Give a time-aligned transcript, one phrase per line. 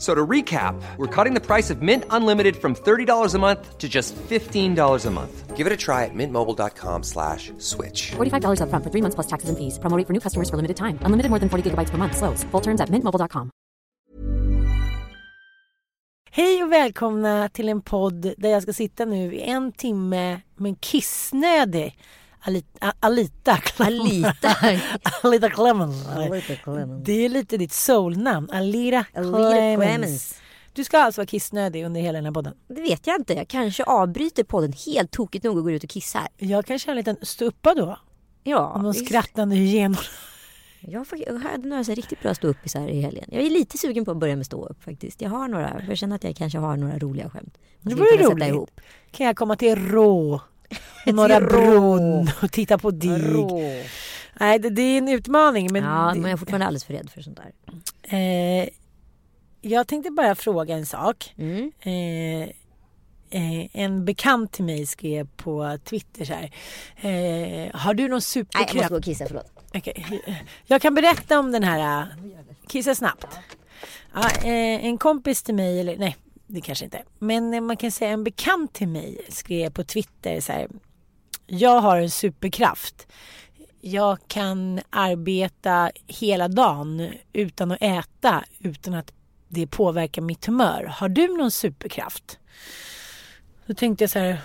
[0.00, 3.86] So to recap, we're cutting the price of Mint Unlimited from $30 a month to
[3.86, 5.56] just $15 a month.
[5.58, 8.12] Give it a try at mintmobile.com slash switch.
[8.16, 9.78] $45 upfront for three months plus taxes and fees.
[9.78, 10.98] Promo rate for new customers for limited time.
[11.04, 12.16] Unlimited more than 40 gigabytes per month.
[12.16, 12.44] Slows.
[12.50, 13.50] Full terms at mintmobile.com.
[16.32, 20.70] Hej och välkomna till en podd där jag ska sitta nu i en timme med
[20.70, 21.96] en kissnödig
[22.40, 24.56] Alita, Alita Alita.
[25.22, 26.08] Alita Clemens.
[26.08, 27.04] Alita Clemens.
[27.06, 28.50] Det är lite ditt soulnamn.
[28.50, 29.78] Alita, Alita Clemens.
[29.88, 30.40] Clemens.
[30.72, 32.54] Du ska alltså vara kissnödig under hela den här podden.
[32.68, 33.34] Det vet jag inte.
[33.34, 36.28] Jag kanske avbryter podden helt tokigt nog och går ut och kissar.
[36.36, 37.98] Jag kan köra en liten ståuppa då.
[38.42, 39.06] Ja, Om de visst.
[39.06, 39.98] skrattande hyenorna.
[40.80, 41.06] jag,
[41.42, 43.24] hade några så här riktigt bra ståuppisar i helgen.
[43.32, 45.20] Jag är lite sugen på att börja med ståupp faktiskt.
[45.22, 47.58] Jag har några, jag känner att jag kanske har några roliga skämt.
[47.80, 48.48] Det vore roligt.
[48.48, 48.80] ihop.
[49.10, 50.40] Kan jag komma till Rå
[51.06, 51.40] och Rå.
[51.40, 53.18] Bron och titta på dig.
[53.18, 53.60] Rå.
[54.40, 55.72] Nej, det, det är en utmaning.
[55.72, 57.52] Men Ja, det, men jag är fortfarande alldeles för rädd för sånt där.
[58.62, 58.68] eh,
[59.60, 61.34] jag tänkte bara fråga en sak.
[61.38, 61.72] Mm.
[61.80, 62.48] Eh,
[63.30, 66.44] eh, en bekant till mig skrev på Twitter så här.
[66.96, 68.88] Eh, har du någon Nej, jag måste superkraft?
[68.88, 69.46] gå och kissa, förlåt.
[69.74, 70.06] Okej.
[70.66, 72.00] Jag kan berätta om den här.
[72.00, 72.06] äh,
[72.66, 73.26] Kissa snabbt.
[74.14, 76.16] Ja, eh, en kompis till mig, eller nej,
[76.52, 77.02] det kanske inte.
[77.18, 80.68] Men eh, man kan säga en bekant till mig skrev på Twitter så här.
[81.46, 83.06] Jag har en superkraft.
[83.80, 89.12] Jag kan arbeta hela dagen utan att äta utan att
[89.48, 90.84] det påverkar mitt humör.
[90.84, 92.38] Har du någon superkraft?
[93.66, 94.38] Då tänkte jag så här.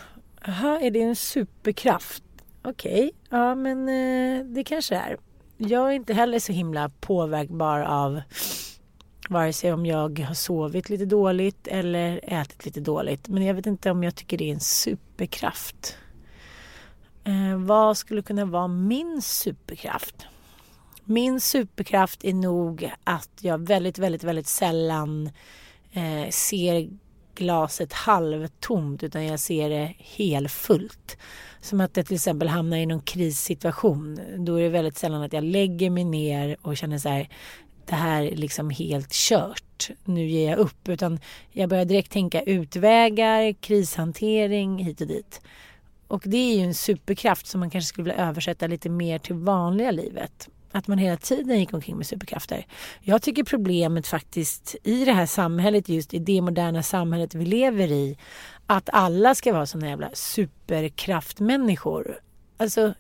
[0.46, 2.24] Jaha, är det en superkraft?
[2.62, 5.18] Okej, ja men eh, det kanske är.
[5.58, 8.22] Jag är inte heller så himla påverkbar av
[9.30, 13.28] vare sig om jag har sovit lite dåligt eller ätit lite dåligt.
[13.28, 15.98] Men jag vet inte om jag tycker det är en superkraft.
[17.24, 20.26] Eh, vad skulle kunna vara min superkraft?
[21.04, 25.30] Min superkraft är nog att jag väldigt, väldigt, väldigt sällan
[25.92, 26.90] eh, ser
[27.36, 31.18] glaset halvtomt utan jag ser det helfullt.
[31.62, 34.20] Som att jag till exempel hamnar i någon krissituation.
[34.38, 37.30] Då är det väldigt sällan att jag lägger mig ner och känner så här
[37.88, 39.90] det här är liksom helt kört.
[40.04, 40.90] Nu ger jag upp.
[40.90, 41.20] Utan
[41.52, 45.42] jag börjar direkt tänka utvägar, krishantering hit och dit.
[46.08, 49.36] Och det är ju en superkraft som man kanske skulle vilja översätta lite mer till
[49.36, 50.50] vanliga livet.
[50.72, 52.66] Att man hela tiden gick omkring med superkrafter.
[53.02, 57.92] Jag tycker problemet faktiskt i det här samhället, just i det moderna samhället vi lever
[57.92, 58.18] i,
[58.66, 62.20] att alla ska vara såna jävla superkraftmänniskor.
[62.58, 62.94] Alltså,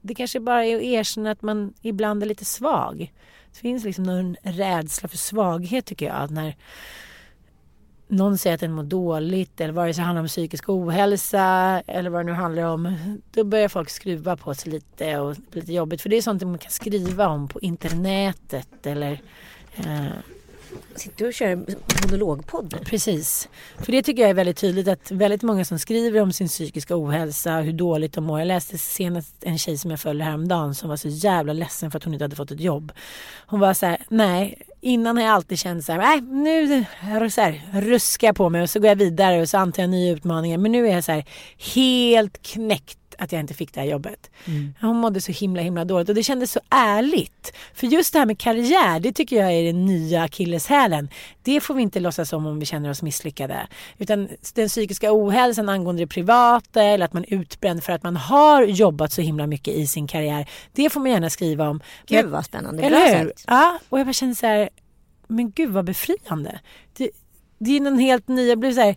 [0.00, 3.12] det kanske bara är att erkänna att man ibland är lite svag.
[3.52, 6.16] Det finns liksom någon rädsla för svaghet tycker jag.
[6.16, 6.56] Att när
[8.08, 12.10] någon säger att den mår dåligt eller vare sig det handlar om psykisk ohälsa eller
[12.10, 12.96] vad det nu handlar om.
[13.32, 16.02] Då börjar folk skruva på sig lite och det blir lite jobbigt.
[16.02, 19.22] För det är sånt man kan skriva om på internetet eller
[19.76, 20.06] eh,
[20.94, 21.56] Sitter du och kör
[22.06, 22.78] monologpodd?
[22.84, 23.48] Precis.
[23.78, 26.96] För det tycker jag är väldigt tydligt att väldigt många som skriver om sin psykiska
[26.96, 28.38] ohälsa, hur dåligt de mår.
[28.38, 31.98] Jag läste senast en tjej som jag följde häromdagen som var så jävla ledsen för
[31.98, 32.92] att hon inte hade fått ett jobb.
[33.46, 36.84] Hon var så här, nej, innan har jag alltid känt så här, nej nu
[37.30, 39.90] så här, ruskar jag på mig och så går jag vidare och så antar jag
[39.90, 40.58] nya utmaningar.
[40.58, 41.24] Men nu är jag så här
[41.74, 44.30] helt knäckt att jag inte fick det här jobbet.
[44.80, 47.52] Hon mådde så himla himla dåligt och det kändes så ärligt.
[47.74, 51.08] För just det här med karriär, det tycker jag är den nya akilleshälen.
[51.42, 53.66] Det får vi inte låtsas om om vi känner oss misslyckade.
[53.98, 58.16] Utan den psykiska ohälsan angående det privata eller att man är utbränd för att man
[58.16, 60.48] har jobbat så himla mycket i sin karriär.
[60.72, 61.80] Det får man gärna skriva om.
[62.06, 62.82] Gud vad spännande.
[62.82, 63.26] eller hur?
[63.28, 63.44] sagt.
[63.46, 64.68] Ja, och jag bara känner så här,
[65.28, 66.60] men gud vad befriande.
[66.96, 67.10] Det,
[67.58, 68.96] det är någon helt ny, jag blev så här,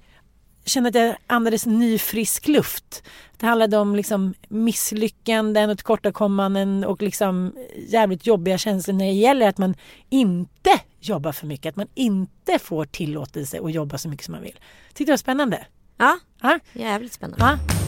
[0.65, 3.03] kände att jag andades ny frisk luft.
[3.37, 7.53] Det handlade om liksom misslyckanden och tillkortakommanden och liksom
[7.87, 9.75] jävligt jobbiga känslor när det gäller att man
[10.09, 11.69] inte jobbar för mycket.
[11.69, 14.59] Att man inte får tillåtelse att jobba så mycket som man vill.
[14.93, 15.65] Tyckte det var spännande.
[15.97, 17.45] Ja, Ja, jävligt spännande.
[17.45, 17.82] ja.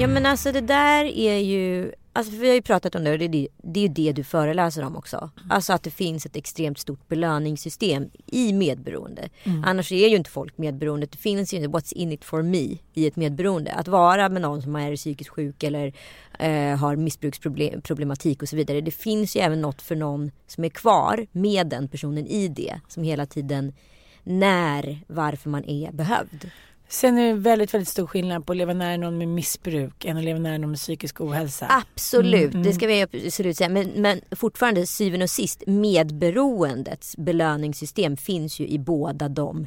[0.00, 3.18] Ja men alltså det där är ju, alltså vi har ju pratat om det och
[3.18, 3.28] det, är
[3.62, 5.30] det, är ju det du föreläser om också.
[5.50, 9.28] Alltså att det finns ett extremt stort belöningssystem i medberoende.
[9.64, 11.06] Annars är ju inte folk medberoende.
[11.06, 13.72] Det finns ju inte what's in it for me i ett medberoende.
[13.72, 15.92] Att vara med någon som är psykiskt sjuk eller
[16.38, 18.80] eh, har missbruksproblematik och så vidare.
[18.80, 22.80] Det finns ju även något för någon som är kvar med den personen i det.
[22.88, 23.72] Som hela tiden
[24.24, 26.50] när varför man är behövd.
[26.90, 30.16] Sen är det väldigt, väldigt stor skillnad på att leva nära någon med missbruk än
[30.16, 31.66] att leva nära någon med psykisk ohälsa.
[31.68, 33.68] Absolut, det ska vi absolut säga.
[33.68, 39.66] Men, men fortfarande syvende och sist, medberoendets belöningssystem finns ju i båda de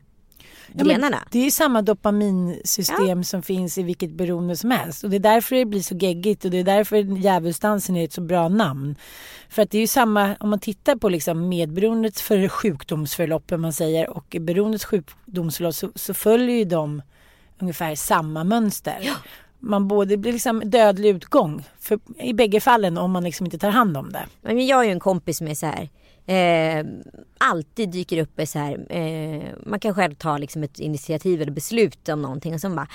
[0.76, 1.18] Ja, grenarna.
[1.32, 5.04] det är samma dopaminsystem som finns i vilket beroende som helst.
[5.04, 8.14] Och det är därför det blir så geggigt och det är därför djävulsdansen är ett
[8.14, 8.96] så bra namn.
[9.50, 13.62] För att det är ju samma, om man tittar på liksom medberoendets för sjukdomsförlopp, om
[13.62, 17.02] man säger, och beroendets sjukdomsförlopp så, så följer ju de
[17.64, 19.10] ungefär samma mönster.
[19.60, 23.70] Man både blir liksom dödlig utgång för, i bägge fallen om man liksom inte tar
[23.70, 24.26] hand om det.
[24.42, 25.90] Men jag har ju en kompis som är så här.
[26.26, 26.86] Eh,
[27.38, 28.86] alltid dyker upp så här.
[28.90, 32.88] Eh, man kan själv ta liksom ett initiativ eller beslut om någonting och så bara.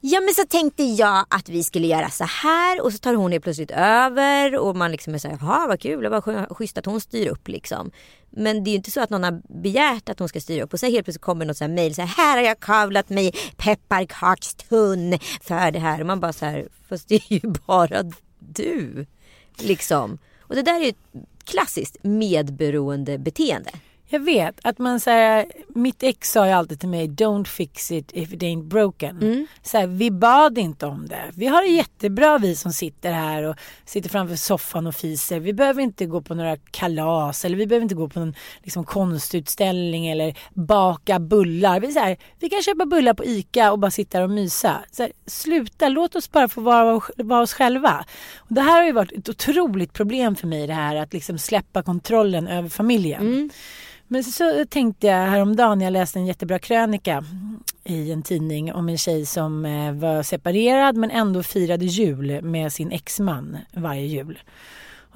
[0.00, 3.32] Ja men så tänkte jag att vi skulle göra så här och så tar hon
[3.32, 5.38] helt plötsligt över och man liksom är så här.
[5.40, 6.24] Jaha vad kul, vad
[6.56, 7.90] schysst att hon styr upp liksom.
[8.30, 10.72] Men det är ju inte så att någon har begärt att hon ska styra upp
[10.72, 12.24] och så helt plötsligt kommer något så här mejl så här.
[12.24, 16.68] Här har jag kavlat mig pepparkakstunn för det här och man bara så här.
[16.88, 18.02] Fast det är ju bara
[18.38, 19.06] du.
[19.58, 20.18] Liksom.
[20.40, 20.92] Och det där är ju
[21.46, 23.70] klassiskt medberoende beteende.
[24.08, 28.10] Jag vet att man säger, mitt ex sa ju alltid till mig don't fix it
[28.12, 29.20] if it ain't broken.
[29.62, 31.24] Så här, vi bad inte om det.
[31.36, 35.40] Vi har det jättebra vi som sitter här och sitter framför soffan och fiser.
[35.40, 38.84] Vi behöver inte gå på några kalas eller vi behöver inte gå på någon liksom,
[38.84, 41.80] konstutställning eller baka bullar.
[41.80, 44.84] Vi, så här, vi kan köpa bullar på ICA och bara sitta och mysa.
[44.92, 48.04] Så här, sluta, låt oss bara få vara, vara oss själva.
[48.36, 51.38] Och det här har ju varit ett otroligt problem för mig det här att liksom
[51.38, 53.50] släppa kontrollen över familjen.
[54.08, 57.24] Men så, så tänkte jag häromdagen, jag läste en jättebra krönika
[57.84, 62.72] i en tidning om en tjej som eh, var separerad men ändå firade jul med
[62.72, 64.38] sin exman varje jul.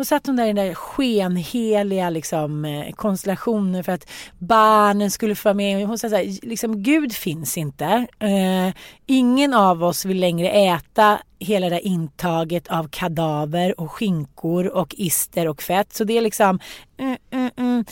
[0.01, 5.35] Och satt hon där i den där skenheliga liksom, eh, konstellationen för att barnen skulle
[5.35, 5.87] få vara med.
[5.87, 8.07] Hon sa så här, liksom, Gud finns inte.
[8.19, 8.75] Eh,
[9.07, 14.95] ingen av oss vill längre äta hela det där intaget av kadaver och skinkor och
[14.99, 15.93] ister och fett.
[15.93, 16.61] Så det är liksom
[16.99, 17.85] mm, mm, mm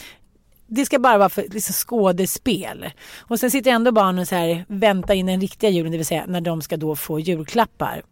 [0.69, 2.91] det ska bara vara för liksom skådespel.
[3.19, 6.25] Och sen sitter ändå barnen så här, väntar in den riktiga julen, det vill säga
[6.27, 8.03] när de ska då få julklappar.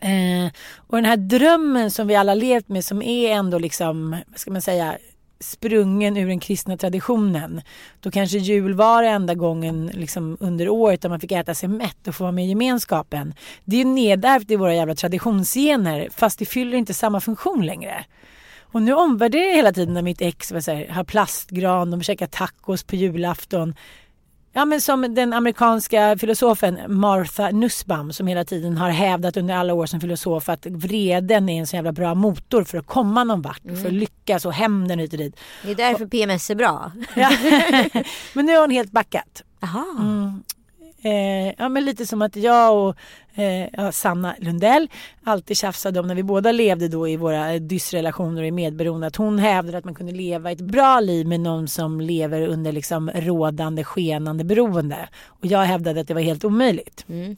[0.00, 4.38] Eh, och den här drömmen som vi alla levt med som är ändå liksom, vad
[4.38, 4.98] ska man säga,
[5.40, 7.60] sprungen ur den kristna traditionen.
[8.00, 12.08] Då kanske jul var enda gången liksom under året där man fick äta sig mätt
[12.08, 13.34] och få vara med i gemenskapen.
[13.64, 18.04] Det är ju nedärvt i våra jävla traditionsgener fast det fyller inte samma funktion längre.
[18.72, 22.26] Och nu omvärderar jag hela tiden när mitt ex vad säger, har plastgran, de käkar
[22.26, 23.74] tacos på julafton.
[24.52, 29.74] Ja men som den amerikanska filosofen Martha Nussbaum som hela tiden har hävdat under alla
[29.74, 33.42] år som filosof att vreden är en så jävla bra motor för att komma någon
[33.42, 35.36] vart, för att lyckas och hämnden hit och dit.
[35.62, 36.92] Det är därför PMS är bra.
[37.16, 37.30] Ja.
[38.32, 39.42] men nu har hon helt backat.
[39.60, 39.84] Jaha.
[41.04, 42.96] Eh, ja, men lite som att jag och
[43.34, 44.88] eh, ja, Sanna Lundell
[45.24, 49.06] alltid tjafsade om när vi båda levde då i våra eh, dysrelationer och i medberoende
[49.06, 52.72] att hon hävdade att man kunde leva ett bra liv med någon som lever under
[52.72, 55.08] liksom rådande skenande beroende.
[55.26, 57.04] Och jag hävdade att det var helt omöjligt.
[57.08, 57.36] Mm.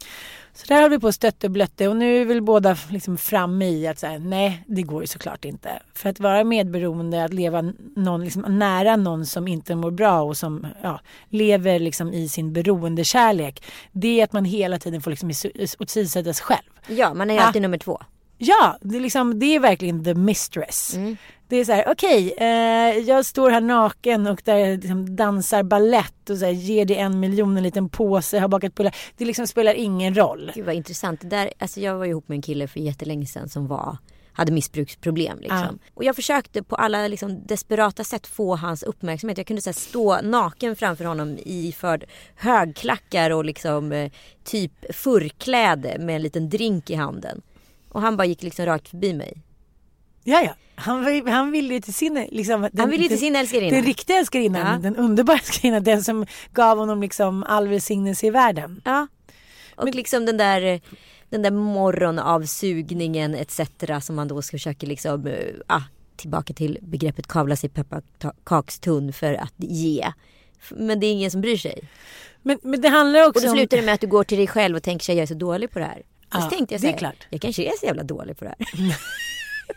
[0.55, 3.17] Så där har vi på och stött och blötte och nu är väl båda liksom
[3.17, 5.83] framme i att säga nej, det går ju såklart inte.
[5.95, 10.37] För att vara medberoende, att leva någon, liksom, nära någon som inte mår bra och
[10.37, 13.65] som ja, lever liksom i sin beroendekärlek.
[13.93, 16.71] Det är att man hela tiden får liksom sig själv.
[16.89, 18.01] Ja, man är alltid nummer två.
[18.39, 20.97] Ja, det är, liksom, det är verkligen the mistress.
[21.55, 26.31] Det är så här, okej, eh, jag står här naken och där liksom dansar ballett
[26.31, 28.97] och så här, ger dig en miljon, en liten påse, har bakat bullar.
[29.17, 30.53] Det liksom spelar ingen roll.
[30.55, 31.21] Gud vad intressant.
[31.21, 33.99] Det där, alltså jag var ihop med en kille för jättelänge sedan som var
[34.33, 35.39] hade missbruksproblem.
[35.41, 35.79] Liksom.
[35.95, 39.39] Och jag försökte på alla liksom, desperata sätt få hans uppmärksamhet.
[39.39, 42.07] Jag kunde så här, stå naken framför honom i för
[42.37, 44.13] högklackar och liksom, eh,
[44.45, 47.43] typ förkläde med en liten drink i handen.
[47.89, 49.44] Och han bara gick liksom rakt förbi mig.
[50.25, 50.55] Ja, ja.
[50.77, 52.27] Han, var- han ville ju till sin...
[52.31, 53.77] Liksom, den, Han ville ju till sin älskarinna.
[53.77, 54.79] Den riktiga älskarinnan, Ja.
[54.79, 58.83] den underbara älskarinnan, den som gav honom liksom all välsignelse i världen.
[58.85, 59.07] Ja.
[59.77, 60.81] Och liksom den där,
[61.31, 63.61] den där morgonavsugningen etc.
[64.03, 65.83] som man då ska försöka liksom, eh, ah,
[66.17, 70.13] tillbaka till begreppet kavla sig pepparkakstunn för att ge.
[70.71, 71.81] Men det är ingen som bryr sig.
[72.43, 73.57] Men, men det handlar Och också då om...
[73.57, 75.35] slutar det med att du går till dig själv och tänker sig jag är så
[75.35, 75.99] dålig på det här.
[75.99, 77.27] Och Ja, tänkte jag det så är här, klart.
[77.31, 78.67] jag kanske är så jävla dålig på det här.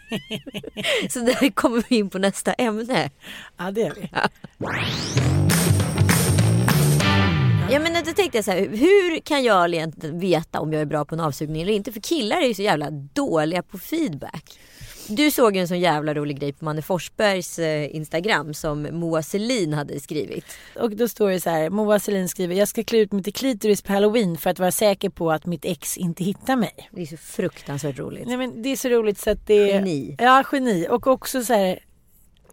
[1.10, 3.10] så där kommer vi in på nästa ämne.
[3.58, 4.10] Ja, det gör vi.
[7.70, 10.86] Ja men då tänkte jag så här, hur kan jag egentligen veta om jag är
[10.86, 11.92] bra på en avsugning eller inte?
[11.92, 14.60] För killar är ju så jävla dåliga på feedback.
[15.10, 19.24] Du såg ju en sån jävla rolig grej på Manne Forsbergs eh, Instagram som Moa
[19.24, 20.46] Selin hade skrivit.
[20.76, 23.34] Och då står det så här, Moa Selin skriver, jag ska klä ut mig till
[23.34, 26.90] klitoris på halloween för att vara säker på att mitt ex inte hittar mig.
[26.92, 28.28] Det är så fruktansvärt roligt.
[28.28, 29.74] Nej men det är så roligt så att det är...
[29.74, 30.16] Geni.
[30.20, 30.88] Ja, geni.
[30.90, 31.80] Och också så här,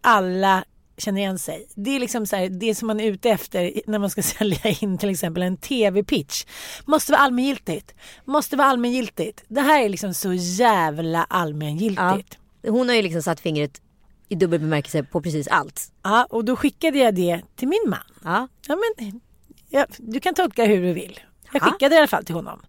[0.01, 0.65] alla
[0.97, 1.67] känner igen sig.
[1.75, 4.71] Det är liksom så här, det som man är ute efter när man ska sälja
[4.81, 6.45] in till exempel en tv-pitch.
[6.85, 7.95] Måste vara allmängiltigt.
[8.25, 9.45] Måste vara allmängiltigt.
[9.49, 12.39] Det här är liksom så jävla allmängiltigt.
[12.69, 13.81] Hon har ju liksom satt fingret
[14.29, 15.93] i dubbel bemärkelse på precis allt.
[16.03, 17.99] Ja, och då skickade jag det till min man.
[18.25, 18.49] Ja.
[18.69, 19.21] Ja, men,
[19.71, 21.21] ja, du kan tolka hur du vill.
[21.53, 21.67] Jag Ja.
[21.73, 22.61] skickade det i alla fall till honom.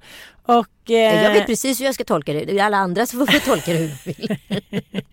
[0.43, 2.45] Och, eh, Jag vet precis hur jag ska tolka det.
[2.45, 4.37] Det är alla andra som får tolka det hur de vill.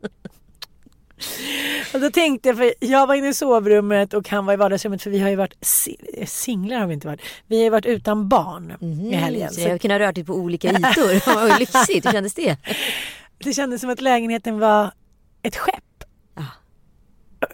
[1.95, 5.03] och då tänkte jag, för jag var inne i sovrummet och han var i vardagsrummet
[5.03, 7.21] för vi har ju varit si- singlar har vi inte varit.
[7.47, 8.73] Vi har ju varit utan barn
[9.13, 9.49] i helgen.
[9.49, 11.35] Så Så jag kunde ha rört dig på olika ytor.
[11.35, 12.57] Vad lyxigt, hur kändes det?
[13.45, 14.91] Det kändes som att lägenheten var
[15.43, 16.05] ett skepp.
[16.35, 16.45] Ja.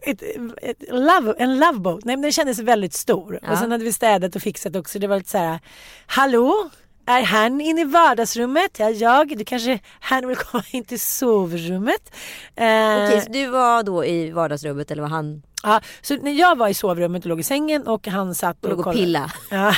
[0.02, 0.22] Ett,
[0.62, 2.04] ett love, en loveboat.
[2.04, 3.38] Nej men den kändes väldigt stor.
[3.42, 3.52] Ja.
[3.52, 4.98] Och sen hade vi städat och fixat också.
[4.98, 5.58] Det var lite så här,
[6.06, 6.70] hallå?
[7.06, 8.78] Är han inne i vardagsrummet?
[8.78, 9.38] Ja, jag.
[9.38, 12.14] Du kanske, han vill komma in till sovrummet.
[12.56, 12.64] Eh,
[13.04, 16.68] Okej, så du var då i vardagsrummet eller var han ja, så när jag var
[16.68, 18.98] i sovrummet och låg i sängen och han satt och, och kollade.
[18.98, 19.32] pilla?
[19.50, 19.74] Ja.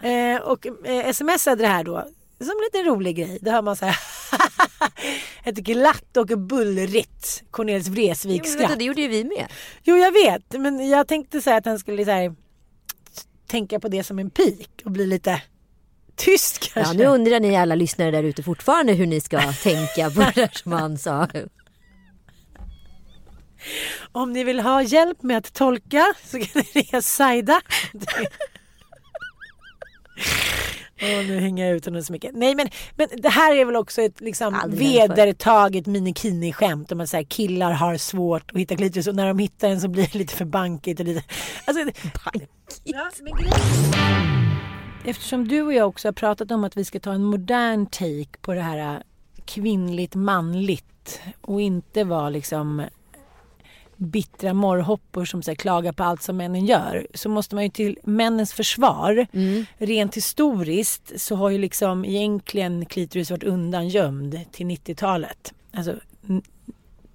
[0.08, 2.04] eh, och eh, smsade det här då
[2.40, 3.38] som en liten rolig grej.
[3.40, 3.96] Då hör man så här
[5.44, 8.70] ett glatt och bullrigt Cornelis Vreeswijk Jo, skratt.
[8.70, 9.46] men det gjorde ju vi med.
[9.82, 12.34] Jo jag vet men jag tänkte så här att han skulle så här,
[13.46, 15.42] tänka på det som en pik och bli lite
[16.16, 16.94] tyst Ja, kanske.
[16.94, 20.50] nu undrar ni alla lyssnare där ute fortfarande hur ni ska tänka på det där
[20.52, 21.28] som han sa.
[24.12, 27.60] Om ni vill ha hjälp med att tolka så kan ni ringa Saida.
[31.02, 32.34] Åh, nu hänger jag ut honom så mycket.
[32.34, 37.08] Nej men, men det här är väl också ett liksom Aldrig vedertaget minikini-skämt om att
[37.08, 40.08] så här, killar har svårt att hitta klitoris och när de hittar den så blir
[40.12, 41.22] det lite för bankigt och lite...
[41.64, 41.84] Alltså,
[42.84, 43.54] Ja, men grejen-
[45.04, 48.38] Eftersom du och jag också har pratat om att vi ska ta en modern take
[48.40, 49.00] på det här äh,
[49.44, 52.82] kvinnligt manligt och inte vara liksom
[53.98, 57.70] bittra morrhoppor som så här, klagar på allt som männen gör så måste man ju
[57.70, 59.26] till männens försvar
[59.78, 65.54] rent historiskt så har ju liksom egentligen klitoris varit undangömd till 90-talet.
[65.72, 65.94] Alltså,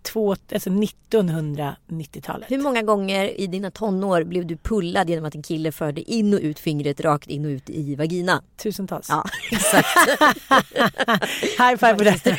[0.04, 2.52] två, alltså 1990-talet.
[2.52, 6.34] Hur många gånger i dina tonår blev du pullad genom att en kille förde in
[6.34, 8.44] och ut fingret rakt in och ut i vagina?
[8.58, 9.10] Tusentals.
[9.10, 9.88] Ja, exakt.
[11.58, 12.38] High five på det.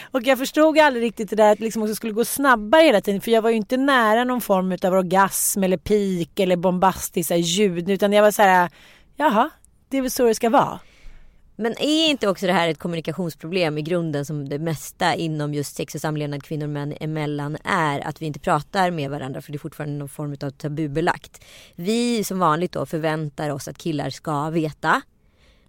[0.10, 3.20] och jag förstod aldrig riktigt det där att liksom också skulle gå snabbare hela tiden.
[3.20, 7.90] För jag var ju inte nära någon form av orgasm eller pik eller bombastiska ljud.
[7.90, 8.70] Utan jag var så här,
[9.16, 9.50] jaha,
[9.88, 10.80] det är väl så det ska vara.
[11.56, 15.76] Men är inte också det här ett kommunikationsproblem i grunden som det mesta inom just
[15.76, 19.52] sex och samlevnad kvinnor och män emellan är att vi inte pratar med varandra för
[19.52, 21.44] det är fortfarande någon form av tabubelagt.
[21.74, 25.02] Vi som vanligt då förväntar oss att killar ska veta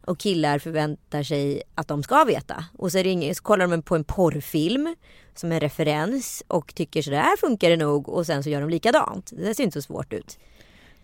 [0.06, 2.66] och killar förväntar sig att de ska veta.
[2.78, 4.96] Och så, ingen, så kollar de på en porrfilm
[5.36, 8.70] som en referens och tycker så där funkar det nog och sen så gör de
[8.70, 9.32] likadant.
[9.38, 10.38] Det ser inte så svårt ut.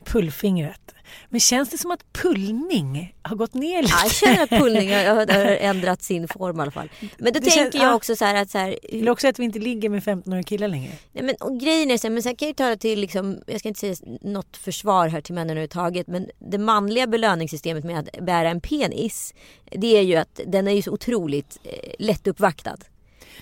[0.06, 0.82] Pullfingret.
[1.30, 3.94] Men känns det som att pullning har gått ner lite?
[3.98, 6.90] Ja, jag känner att pullning har, har ändrat sin form i alla fall.
[7.18, 7.94] Men då Det känns- tänker jag ja.
[7.96, 10.68] också så här att så här, Eller också att vi inte ligger med 15-åriga killar
[10.68, 10.92] längre.
[11.12, 13.00] Nej, men, och grejen är så här, men sen kan jag ju ta det till,
[13.00, 17.84] liksom, jag ska inte säga något försvar här till männen överhuvudtaget, men det manliga belöningssystemet
[17.84, 19.34] med att bära en penis,
[19.72, 22.78] det är ju att den är ju så otroligt eh, lättuppvaktad.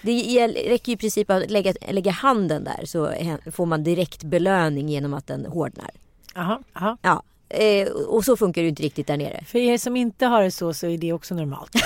[0.02, 3.12] Det räcker ju i princip att lägga, lägga handen där så
[3.52, 5.92] får man direkt belöning genom att den hårdnar.
[6.38, 6.98] Jaha, jaha.
[7.02, 9.44] Ja, eh, och så funkar det inte riktigt där nere.
[9.46, 11.72] För er som inte har det så så är det också normalt.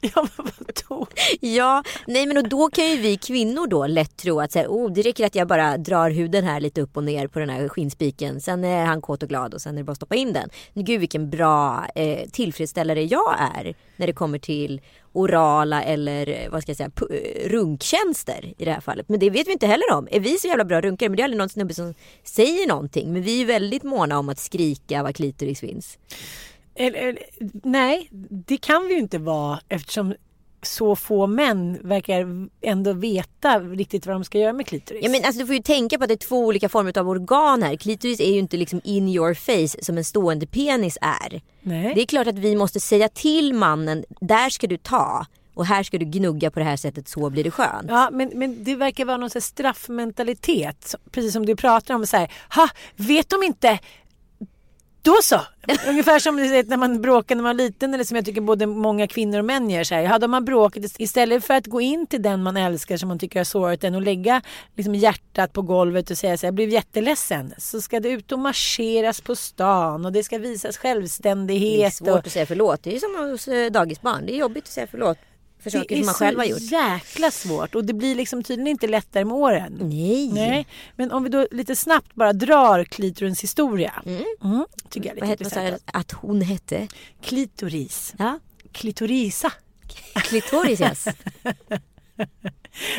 [0.00, 1.06] ja men vadå?
[1.40, 4.66] Ja, nej men och då kan ju vi kvinnor då lätt tro att så här,
[4.66, 7.50] oh, det räcker att jag bara drar huden här lite upp och ner på den
[7.50, 8.40] här skinnspiken.
[8.40, 10.48] Sen är han kåt och glad och sen är det bara att stoppa in den.
[10.74, 14.80] Gud vilken bra eh, tillfredsställare jag är när det kommer till
[15.12, 19.08] orala eller eh, vad ska jag säga, eh, runktjänster i det här fallet.
[19.08, 20.08] Men det vet vi inte heller om.
[20.10, 21.08] Är vi så jävla bra runkare?
[21.08, 23.12] Men det är aldrig någon snubbe som säger någonting.
[23.12, 25.98] Men vi är väldigt måna om att skrika vad klitoris finns.
[26.74, 27.22] Eller, eller,
[27.64, 30.14] nej, det kan vi ju inte vara eftersom
[30.62, 35.04] så få män verkar ändå veta riktigt vad de ska göra med klitoris.
[35.04, 37.08] Ja, men alltså, du får ju tänka på att det är två olika former av
[37.08, 37.76] organ här.
[37.76, 41.40] Klitoris är ju inte liksom in your face som en stående penis är.
[41.60, 41.92] Nej.
[41.94, 45.26] Det är klart att vi måste säga till mannen, där ska du ta.
[45.54, 47.86] Och här ska du gnugga på det här sättet, så blir det skönt.
[47.88, 50.94] Ja, men, men det verkar vara någon straffmentalitet.
[51.10, 52.06] Precis som du pratar om.
[52.06, 53.78] Så här, ha, vet de inte?
[55.02, 55.40] Då så!
[55.88, 58.66] Ungefär som vet, när man bråkar när man var liten eller som jag tycker både
[58.66, 59.84] många kvinnor och män gör.
[59.84, 63.08] Så här, hade man bråkat istället för att gå in till den man älskar som
[63.08, 64.42] man tycker har sårat den och lägga
[64.76, 67.54] liksom, hjärtat på golvet och säga så här, jag blev jätteledsen.
[67.58, 71.94] Så ska det ut och marscheras på stan och det ska visas Det är självständighet.
[71.94, 72.82] svårt och, att säga förlåt.
[72.82, 74.26] Det är som hos eh, dagisbarn.
[74.26, 75.18] Det är jobbigt att säga förlåt
[75.62, 76.58] för saker det är som man själv har gjort.
[76.58, 79.78] så jäkla svårt och det blir liksom tydligen inte lättare med åren.
[79.80, 80.28] Nej.
[80.32, 80.66] Nej,
[80.96, 84.02] men om vi då lite snabbt bara drar klitorins historia.
[84.06, 84.24] Mm.
[84.88, 85.82] tycker jag är Vad lite hette man intressant.
[85.84, 86.88] så här, att hon hette?
[87.22, 88.14] Klitoris.
[88.18, 88.38] Ja.
[88.72, 89.52] Klitorisa.
[90.14, 91.04] Klitoris yes.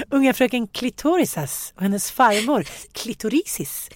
[0.09, 3.89] Unga fröken Klitorisas och hennes farmor Klitorisis.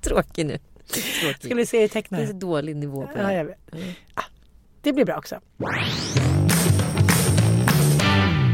[0.00, 0.58] Tråkig nu.
[0.92, 1.44] Tråkig.
[1.44, 3.58] Skulle se i Det är så dålig nivå på det Ja, jag vet.
[4.14, 4.22] Ah,
[4.82, 5.40] det blir bra också.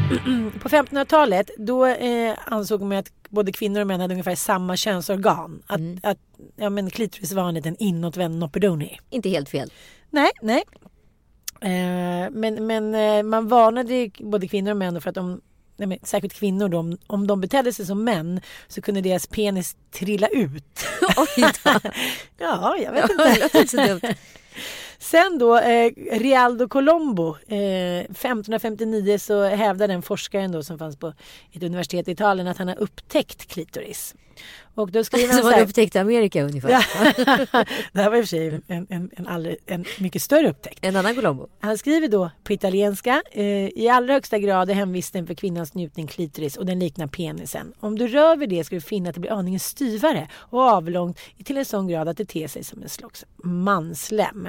[0.63, 5.63] På 1500-talet då eh, ansåg man att både kvinnor och män hade ungefär samma könsorgan.
[5.67, 6.19] Att, att
[6.57, 8.99] ja, men klitoris var en liten inåtvänd noppedoni.
[9.11, 9.73] Inte helt fel.
[10.11, 10.63] Nej, nej.
[11.61, 15.41] Eh, men men eh, man varnade både kvinnor och män för att om
[15.81, 19.27] Nej, men särskilt kvinnor då, om, om de betedde sig som män så kunde deras
[19.27, 20.85] penis trilla ut.
[21.17, 21.71] Oj då.
[22.39, 23.41] Ja, jag vet Det inte.
[23.43, 24.01] låter inte så dumt.
[24.99, 31.13] Sen då, eh, Rialdo Colombo, eh, 1559 så hävdade den forskaren då som fanns på
[31.53, 34.15] ett universitet i Italien att han har upptäckt klitoris.
[34.75, 36.69] Och då skriver han så man här, upptäckte Amerika ungefär.
[37.93, 40.79] Det här var i och för sig en, en, en, alldeles, en mycket större upptäckt.
[40.85, 41.49] En annan Colombo.
[41.61, 43.23] Han skriver då på italienska.
[43.33, 47.73] Eh, I allra högsta grad är hemvisten för kvinnans njutning klitoris och den liknar penisen.
[47.81, 51.19] Om du rör vid det ska du finna att det blir aningen styvare och avlångt
[51.45, 54.49] till en sån grad att det ter sig som en slags manslem.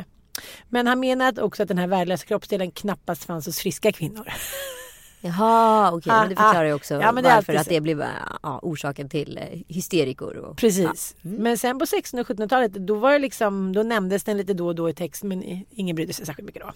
[0.69, 4.27] Men han menar också att den här värdelösa kroppsdelen knappast fanns hos friska kvinnor.
[5.21, 6.11] Jaha, okej.
[6.11, 6.75] Ah, men det förklarar ju ah.
[6.75, 8.05] också Ja, men det varför att det blev
[8.43, 10.37] ja, orsaken till eh, hysterikor.
[10.37, 11.15] Och, Precis.
[11.21, 14.67] Men sen på 1600 och 1700-talet då, var det liksom, då nämndes den lite då
[14.67, 16.71] och då i text men ingen brydde sig särskilt mycket då.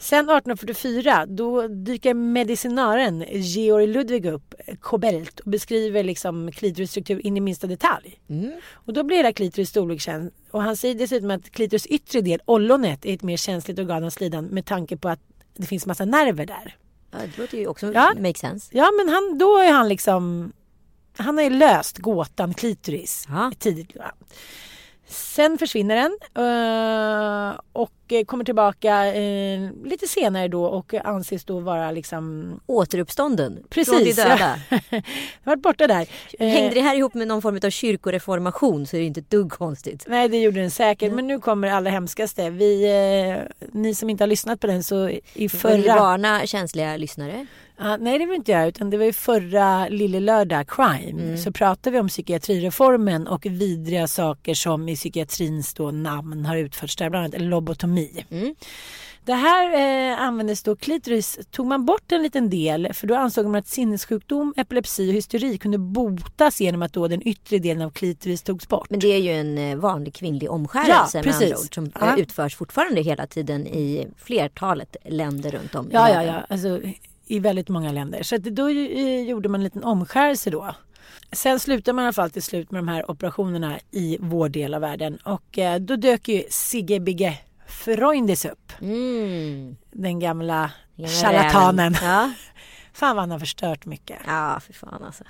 [0.00, 7.36] Sen 1844 då dyker medicinaren Georg Ludwig upp, Kobelt, och beskriver liksom klitoris struktur in
[7.36, 8.20] i minsta detalj.
[8.72, 10.30] Och då blir hela klitoris storlek känd.
[10.50, 14.10] Och han säger dessutom att klitoris yttre del, ollonet, är ett mer känsligt organ av
[14.10, 15.20] slidan med tanke på att
[15.56, 16.76] det finns massa nerver där.
[17.10, 18.12] Ja, det låter ju också Ja.
[18.18, 18.68] make sense.
[18.72, 20.52] Ja men han, då är han liksom
[21.16, 23.26] Han har ju löst gåtan klitoris
[23.58, 23.90] tidigt.
[23.94, 24.12] Ja.
[25.08, 31.60] Sen försvinner den eh, och eh, kommer tillbaka eh, lite senare då och anses då
[31.60, 34.16] vara liksom Återuppstånden från de Precis.
[34.16, 34.58] döda.
[34.90, 35.02] har
[35.44, 36.08] varit borta där.
[36.38, 39.52] Hängde det här ihop med någon form av kyrkoreformation så är det inte ett dugg
[39.52, 40.04] konstigt.
[40.08, 42.50] Nej det gjorde den säkert men nu kommer det allra hemskaste.
[42.50, 42.86] Vi,
[43.72, 45.94] ni som inte har lyssnat på den så i Vill förra...
[45.94, 47.46] varna känsliga lyssnare.
[47.80, 51.36] Ja, nej det var inte jag utan det var ju förra Lille Lördag Crime.
[51.38, 56.96] Så pratade vi om psykiatrireformen och vidriga saker som i psykiatrins då namn har utförts
[56.96, 58.24] där, bland annat lobotomi.
[59.24, 59.74] Det här
[60.12, 63.66] eh, användes då, klitoris tog man bort en liten del för då ansåg man att
[63.66, 68.68] sinnessjukdom, epilepsi och hysteri kunde botas genom att då den yttre delen av klitoris togs
[68.68, 68.90] bort.
[68.90, 71.74] Men det är ju en eh, vanlig kvinnlig omskärelse Ja, med andra ord.
[71.74, 72.16] Som eh, Ja.
[72.16, 76.34] utförs fortfarande hela tiden i flertalet länder runt om i Ja, ja, världen.
[76.34, 76.46] ja.
[76.48, 76.80] Alltså,
[77.28, 78.22] I väldigt många länder.
[78.22, 80.74] Så att då gjorde man en liten omskärelse då.
[81.32, 84.74] Sen slutade man i alla fall till slut med de här operationerna i vår del
[84.74, 85.16] av världen.
[85.24, 88.72] Och eh, då dök ju Sigge Bigge Freundis upp.
[88.80, 89.76] Mm.
[89.92, 91.94] Den gamla charlatanen.
[92.02, 92.30] Ja.
[92.92, 94.18] Fan vad han har förstört mycket.
[94.26, 95.24] ja, för fan alltså.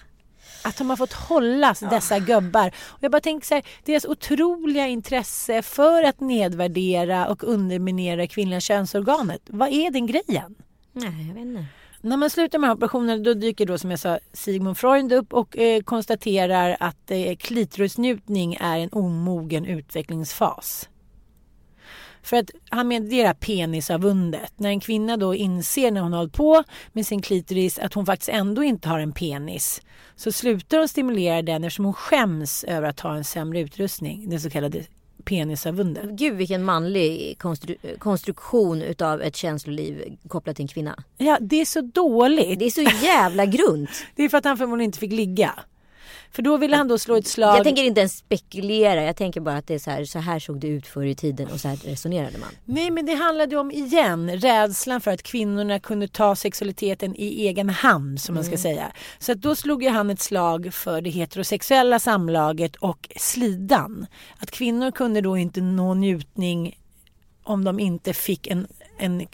[0.64, 2.68] Att de har fått hålla dessa gubbar.
[2.68, 8.60] Och jag bara tänker så här, deras otroliga intresse för att nedvärdera och underminera kvinnliga
[8.60, 9.42] könsorganet.
[9.46, 10.54] Vad är den grejen?
[10.92, 11.64] Nej, jag vet inte.
[12.00, 15.58] När man slutar med operationen då dyker då som jag sa Sigmund Freud upp och
[15.58, 20.88] eh, konstaterar att eh, klitorisnjutning är en omogen utvecklingsfas.
[22.22, 24.52] För att han menar det är det här penisavundet.
[24.56, 28.06] När en kvinna då inser när hon har hållit på med sin klitoris att hon
[28.06, 29.82] faktiskt ändå inte har en penis.
[30.16, 34.30] Så slutar hon stimulera den eftersom hon skäms över att ha en sämre utrustning.
[34.30, 34.84] Den så kallade
[35.28, 36.04] penisavundet.
[36.10, 41.04] Gud vilken manlig konstru- konstruktion utav ett känsloliv kopplat till en kvinna.
[41.16, 42.58] Ja, det är så dåligt.
[42.58, 43.90] Det är så jävla grunt.
[44.14, 45.54] Det är för att han förmodligen inte fick ligga.
[46.32, 47.56] För då ville han då slå ett slag.
[47.56, 49.04] Jag tänker inte ens spekulera.
[49.04, 51.14] Jag tänker bara att det är så här, så här såg det ut förr i
[51.14, 52.48] tiden och så här resonerade man.
[52.64, 57.70] Nej men det handlade om igen rädslan för att kvinnorna kunde ta sexualiteten i egen
[57.70, 58.92] hand som man ska säga.
[59.18, 64.06] Så då slog ju han ett slag för det heterosexuella samlaget och slidan.
[64.38, 66.78] Att kvinnor kunde då inte nå njutning
[67.42, 68.66] om de inte fick en,
[68.98, 69.26] en,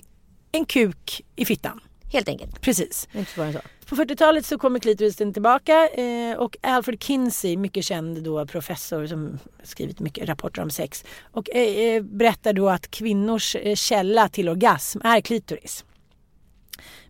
[0.52, 1.80] en kuk i fittan.
[2.12, 2.60] Helt enkelt.
[2.60, 3.08] Precis.
[3.12, 3.60] Inte svårare än så.
[3.88, 9.38] På 40-talet så kommer klitorisen tillbaka eh, och Alfred Kinsey, mycket känd då professor som
[9.62, 14.48] skrivit mycket rapporter om sex och eh, eh berättar då att kvinnors eh, källa till
[14.48, 15.84] orgasm är klitoris.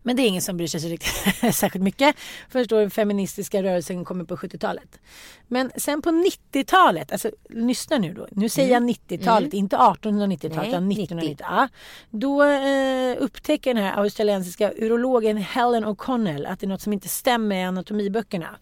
[0.07, 2.17] Men det är ingen som bryr sig så riktigt, särskilt mycket.
[2.49, 5.01] Först då den feministiska rörelsen kommer på 70-talet.
[5.49, 8.27] Men sen på 90-talet, alltså lyssna nu då.
[8.31, 11.05] Nu säger jag 90-talet, inte 1890-talet Nej, utan 90.
[11.05, 11.47] 1990.
[11.51, 11.69] Ja.
[12.11, 17.09] Då eh, upptäcker den här australiensiska urologen Helen O'Connell att det är något som inte
[17.09, 18.57] stämmer i anatomiböckerna.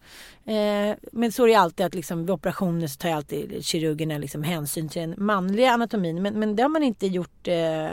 [0.45, 4.17] Eh, men så är det alltid att liksom, vid operationer så tar jag alltid kirurgerna
[4.17, 6.21] liksom hänsyn till den manliga anatomin.
[6.21, 7.87] Men, men det har man inte gjort eh,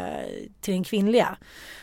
[0.60, 1.36] till den kvinnliga.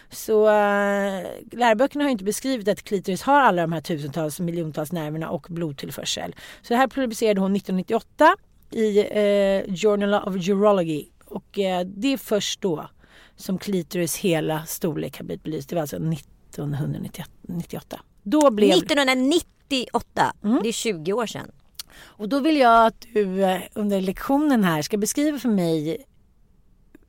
[0.10, 5.30] Så eh, läroböckerna har inte beskrivit att klitoris har alla de här tusentals miljontals nerverna
[5.30, 6.36] och blodtillförsel.
[6.62, 8.36] Så det här publicerade hon 1998
[8.71, 12.89] i eh, Journal of Urology och eh, det är först då
[13.36, 15.69] som klitoris hela storlek har blivit belyst.
[15.69, 17.99] Det var alltså 1998.
[18.30, 18.70] Då blev...
[18.78, 20.60] 1998, Mm.
[20.63, 21.52] det är 20 år sedan.
[22.00, 26.06] Och då vill jag att du eh, under lektionen här ska beskriva för mig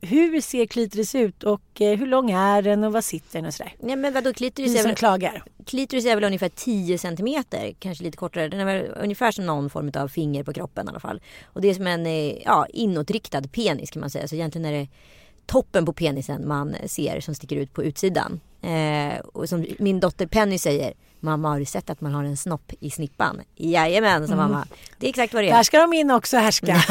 [0.01, 3.53] hur ser klitoris ut och eh, hur lång är den och var sitter den och
[3.53, 3.73] sådär.
[3.79, 5.43] Nej men vadå klitoris är, väl, klagar.
[5.65, 8.47] klitoris är väl ungefär 10 centimeter, kanske lite kortare.
[8.47, 11.21] Den är väl ungefär som någon form av finger på kroppen i alla fall.
[11.45, 14.27] Och det är som en eh, ja, inåtriktad penis kan man säga.
[14.27, 14.87] Så egentligen är det
[15.45, 18.39] toppen på penisen man ser som sticker ut på utsidan.
[18.61, 22.37] Eh, och som min dotter Penny säger, mamma har du sett att man har en
[22.37, 23.41] snopp i snippan?
[23.55, 24.67] Jajamän, sa mamma.
[24.97, 25.53] Det är exakt vad det är.
[25.53, 26.75] Där ska de in också härska.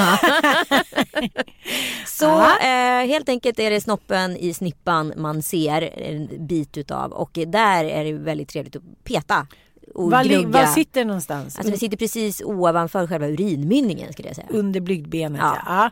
[2.06, 7.38] Så eh, helt enkelt är det snoppen i snippan man ser en bit utav och
[7.46, 9.46] där är det väldigt trevligt att peta
[9.94, 10.48] och Var, gnugga.
[10.48, 11.56] var sitter den någonstans?
[11.58, 14.46] Alltså det sitter precis ovanför själva urinmynningen skulle jag säga.
[14.50, 15.56] Under blygdbenet ja.
[15.66, 15.90] Ja.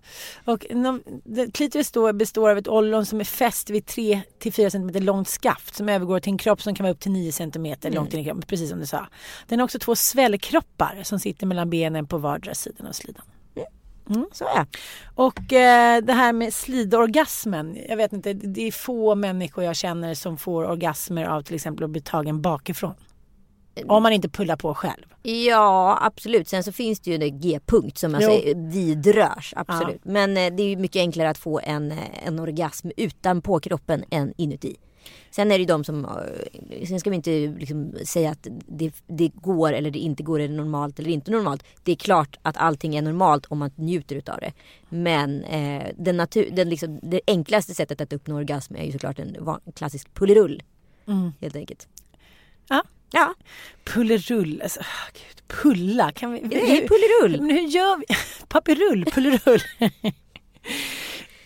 [0.52, 0.66] Och
[1.24, 5.74] det- klitoris då består av ett ollon som är fäst vid 3-4 cm långt skaft
[5.74, 7.76] som övergår till en kropp som kan vara upp till 9 cm Mm.
[7.94, 8.42] långt in i kroppen.
[8.42, 9.06] Precis som du sa.
[9.48, 13.22] Den har också två svällkroppar som sitter mellan benen på vardera sidan av slidan.
[14.32, 14.66] Så ja.
[15.14, 17.78] Och eh, det här med slidorgasmen.
[17.88, 21.84] Jag vet inte, det är få människor jag känner som får orgasmer av till exempel
[21.84, 22.94] att bli tagen bakifrån.
[23.86, 25.06] Om man inte pullar på själv.
[25.22, 26.48] Ja absolut.
[26.48, 29.54] Sen så finns det ju en G-punkt som alltså vidrörs.
[29.56, 30.04] Absolut.
[30.04, 34.04] Men eh, det är ju mycket enklare att få en, eh, en orgasm utanpå kroppen
[34.10, 34.76] än inuti.
[35.30, 38.92] Sen är det ju de som, eh, sen ska vi inte liksom säga att det,
[39.06, 41.64] det går eller det inte går, är det normalt eller inte normalt.
[41.82, 44.52] Det är klart att allting är normalt om man njuter utav det.
[44.88, 49.18] Men eh, den natur, den liksom, det enklaste sättet att uppnå orgasm är ju såklart
[49.18, 49.36] en
[49.74, 50.62] klassisk pullerull.
[51.40, 51.88] Helt enkelt.
[52.68, 52.82] Ja.
[53.16, 53.34] Ja,
[53.84, 56.12] Pullerull, alltså, ah, gud, pulla.
[56.12, 57.40] Kan vi, det är pullerull.
[57.40, 58.04] Men hur gör vi?
[58.48, 59.60] Papperull, pullerull.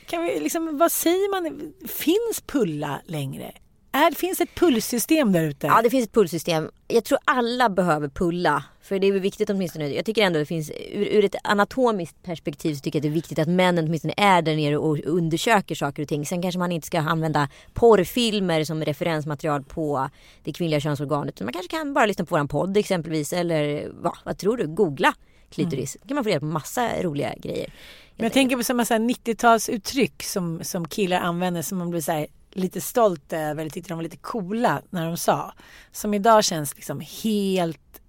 [0.06, 1.72] kan vi liksom, vad säger man?
[1.88, 3.52] Finns pulla längre?
[3.92, 5.66] Är, finns ett pullsystem där ute?
[5.66, 6.70] Ja det finns ett pullsystem.
[6.88, 8.64] Jag tror alla behöver pulla.
[8.82, 9.88] För det är viktigt åtminstone.
[9.88, 13.12] Jag tycker ändå det finns ur, ur ett anatomiskt perspektiv så tycker jag det är
[13.12, 16.26] viktigt att männen åtminstone är där nere och undersöker saker och ting.
[16.26, 20.10] Sen kanske man inte ska använda porrfilmer som referensmaterial på
[20.44, 21.40] det kvinnliga könsorganet.
[21.40, 23.32] Man kanske kan bara lyssna på våran podd exempelvis.
[23.32, 24.66] Eller va, vad tror du?
[24.66, 25.14] Googla
[25.50, 25.96] klitoris.
[26.08, 27.72] kan man få reda på massa roliga grejer.
[28.16, 32.12] Men jag tänker på så här 90-talsuttryck som, som killar använder som man blir så
[32.12, 35.54] här lite stolt över eller tyckte de var lite coola när de sa.
[35.92, 38.00] Som idag känns liksom helt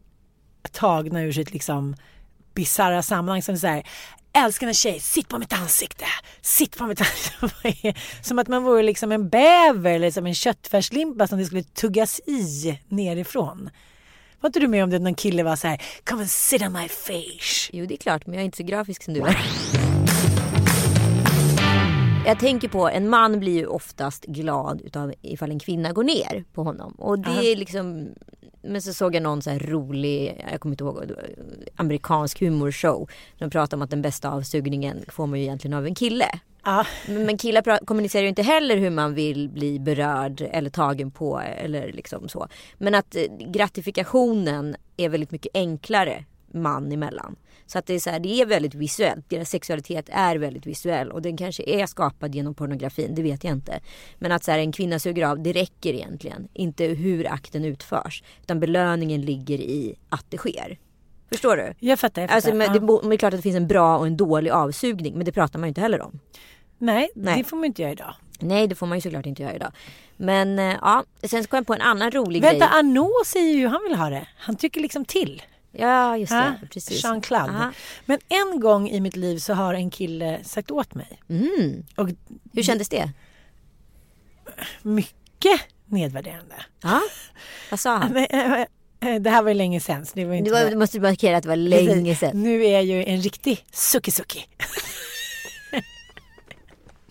[0.72, 1.96] tagna ur sitt liksom
[2.54, 3.42] bisarra sammanhang.
[3.42, 3.88] Som så här,
[4.34, 6.06] älskande tjej, sitt på mitt ansikte,
[6.42, 7.94] sitt på mitt ansikte.
[8.22, 12.20] som att man vore liksom en bäver eller som en köttfärslimpa som det skulle tuggas
[12.20, 13.70] i nerifrån.
[14.40, 16.74] Var inte du med om det någon kille var så här, come and sit on
[16.74, 17.70] my face.
[17.74, 19.91] Jo det är klart men jag är inte så grafisk som du är.
[22.26, 26.44] Jag tänker på, en man blir ju oftast glad utav ifall en kvinna går ner
[26.54, 26.92] på honom.
[26.92, 27.42] Och det Aha.
[27.42, 28.08] är liksom,
[28.62, 31.12] men så såg jag någon så här rolig, jag kommer inte ihåg,
[31.76, 33.10] amerikansk humorshow.
[33.38, 36.40] De pratade om att den bästa avsugningen får man ju egentligen av en kille.
[36.64, 36.86] Ja.
[37.08, 41.92] Men killar kommunicerar ju inte heller hur man vill bli berörd eller tagen på eller
[41.92, 42.48] liksom så.
[42.78, 47.36] Men att eh, gratifikationen är väldigt mycket enklare man emellan.
[47.66, 49.30] Så att det är, så här, det är väldigt visuellt.
[49.30, 53.54] Deras sexualitet är väldigt visuell och den kanske är skapad genom pornografin, det vet jag
[53.54, 53.80] inte.
[54.18, 56.48] Men att så här, en kvinna suger av, det räcker egentligen.
[56.54, 58.24] Inte hur akten utförs.
[58.42, 60.78] Utan belöningen ligger i att det sker.
[61.30, 61.74] Förstår du?
[61.80, 62.22] Jag fattar.
[62.22, 62.36] Jag fattar.
[62.36, 64.52] Alltså, men det, men det är klart att det finns en bra och en dålig
[64.52, 65.16] avsugning.
[65.16, 66.20] Men det pratar man ju inte heller om.
[66.78, 67.38] Nej, Nej.
[67.38, 68.16] det får man inte göra idag.
[68.40, 69.72] Nej det får man ju såklart inte göra idag.
[70.18, 72.80] Men eh, ja, sen kom jag på en annan rolig Vänta, grej.
[72.80, 74.28] Arnaud säger ju hur han vill ha det.
[74.38, 75.42] Han tycker liksom till.
[75.72, 77.04] Ja just det, Ja, precis.
[77.04, 77.50] Jean-Claude.
[77.50, 77.72] Aha.
[78.06, 81.20] Men en gång i mitt liv så har en kille sagt åt mig.
[81.30, 81.84] Mm.
[81.96, 82.10] Och
[82.54, 83.12] Hur kändes det?
[84.82, 86.56] mycket nedvärderande.
[86.84, 87.02] Ja.
[87.70, 88.18] Vad sa han?
[88.18, 90.06] Äh, äh, Det här var ju länge sedan.
[90.06, 90.70] Så det var inte Du, var, bra.
[90.70, 92.44] du måste markera att det var länge sedan.
[92.44, 94.40] Nu är jag ju en riktig suki-suki.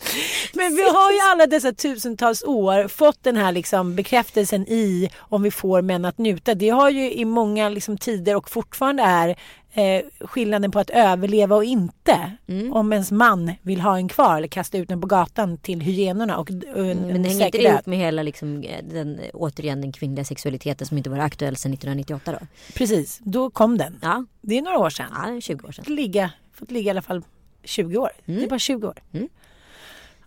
[0.53, 5.43] Men vi har ju alla dessa tusentals år fått den här liksom bekräftelsen i om
[5.43, 6.55] vi får män att njuta.
[6.55, 9.29] Det har ju i många liksom tider och fortfarande är
[9.73, 12.33] eh, skillnaden på att överleva och inte.
[12.47, 12.73] Mm.
[12.73, 16.39] Om ens man vill ha en kvar eller kasta ut den på gatan till hyenorna
[16.39, 19.21] och, och Mm, Men en det hänger inte det ihop med hela liksom, eh, den,
[19.33, 22.47] återigen den kvinnliga sexualiteten som inte var aktuell sedan 1998 då?
[22.75, 23.99] Precis, då kom den.
[24.03, 25.07] Ja, Det är några år sedan.
[25.23, 25.85] ja det är 20 år sedan.
[25.85, 27.23] fått ligga, fått ligga i alla fall
[27.65, 28.11] 20 år.
[28.25, 28.99] Det är bara 20 år.
[29.13, 29.29] Mm.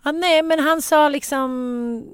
[0.04, 2.04] Ja, nej, men han sa liksom...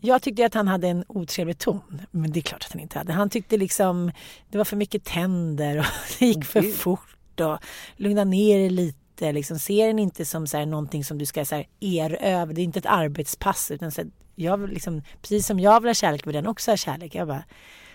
[0.00, 2.02] Jag tyckte att han hade en otrevlig ton.
[2.10, 3.12] Men det är klart att han inte hade.
[3.12, 4.12] Han tyckte liksom
[4.50, 5.84] det var för mycket tänder och
[6.18, 7.40] det gick för fort.
[7.40, 7.58] Och
[7.96, 9.32] lugna ner er lite.
[9.32, 12.54] Liksom, se den inte som så här, någonting som du ska så här, erövra.
[12.54, 13.70] Det är inte ett arbetspass.
[13.70, 16.76] Utan så här, jag liksom, precis som jag vill ha kärlek vill den också ha
[16.76, 17.14] kärlek.
[17.14, 17.44] Jag bara,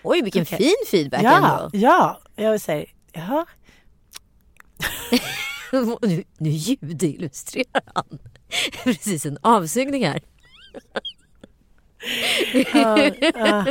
[0.02, 0.58] Oj vilken Okej.
[0.58, 1.70] fin feedback ja, ändå.
[1.72, 2.20] ja.
[2.36, 3.46] Jag säger, jaha.
[5.72, 8.18] nu, nu ljudillustrerar han.
[8.84, 10.20] Precis en avsugning här.
[12.74, 13.64] Ja, ja.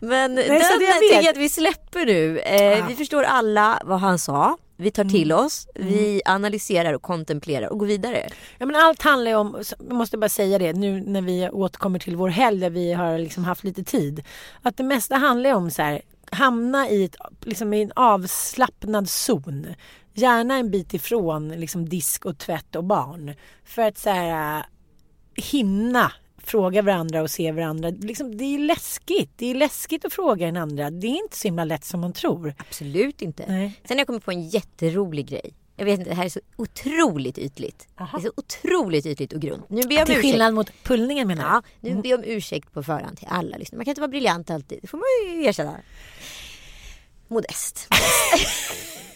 [0.00, 0.60] Men den
[1.00, 2.38] tycker jag att vi släpper nu.
[2.38, 4.56] Eh, Vi förstår alla vad han sa.
[4.76, 5.12] Vi tar Mm.
[5.14, 8.28] till oss, vi analyserar och kontemplerar och går vidare.
[8.58, 11.98] Ja, men allt handlar ju om, jag måste bara säga det nu när vi återkommer
[11.98, 14.22] till vår helg där vi har liksom haft lite tid.
[14.62, 19.66] Att det mesta handlar om så här, hamna i, ett, liksom i en avslappnad zon.
[20.14, 23.34] Gärna en bit ifrån liksom disk och tvätt och barn.
[23.64, 24.64] För att så här, äh,
[25.34, 27.90] hinna fråga varandra och se varandra.
[27.90, 29.30] Liksom, det är läskigt.
[29.36, 30.90] Det är läskigt att fråga den andra.
[30.90, 32.54] Det är inte så himla lätt som man tror.
[32.58, 33.44] Absolut inte.
[33.48, 33.80] Nej.
[33.84, 35.54] Sen har jag kommit på en jätterolig grej.
[35.76, 37.88] Jag vet inte, det här är så otroligt ytligt.
[37.98, 39.70] Det är så otroligt ytligt och grunt.
[39.70, 40.32] Nu ber jag om Till ursäkt.
[40.32, 41.64] skillnad mot pullningen menar jag.
[41.80, 43.76] Ja, nu ber jag om ursäkt på förhand till alla lyssnare.
[43.78, 44.78] Man kan inte vara briljant alltid.
[44.82, 45.76] Det får man ju erkänna.
[47.28, 47.88] Modest.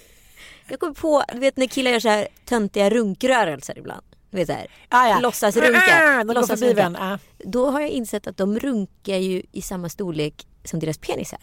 [0.69, 4.03] jag kommer på, du vet när killar gör så här töntiga runkrörelser ibland.
[4.31, 4.67] Du vet så här.
[4.89, 5.21] Ah, ja.
[5.21, 7.01] Går förbi varandra.
[7.39, 7.45] Ja.
[7.51, 11.41] Då har jag insett att de runkar ju i samma storlek som deras penisar.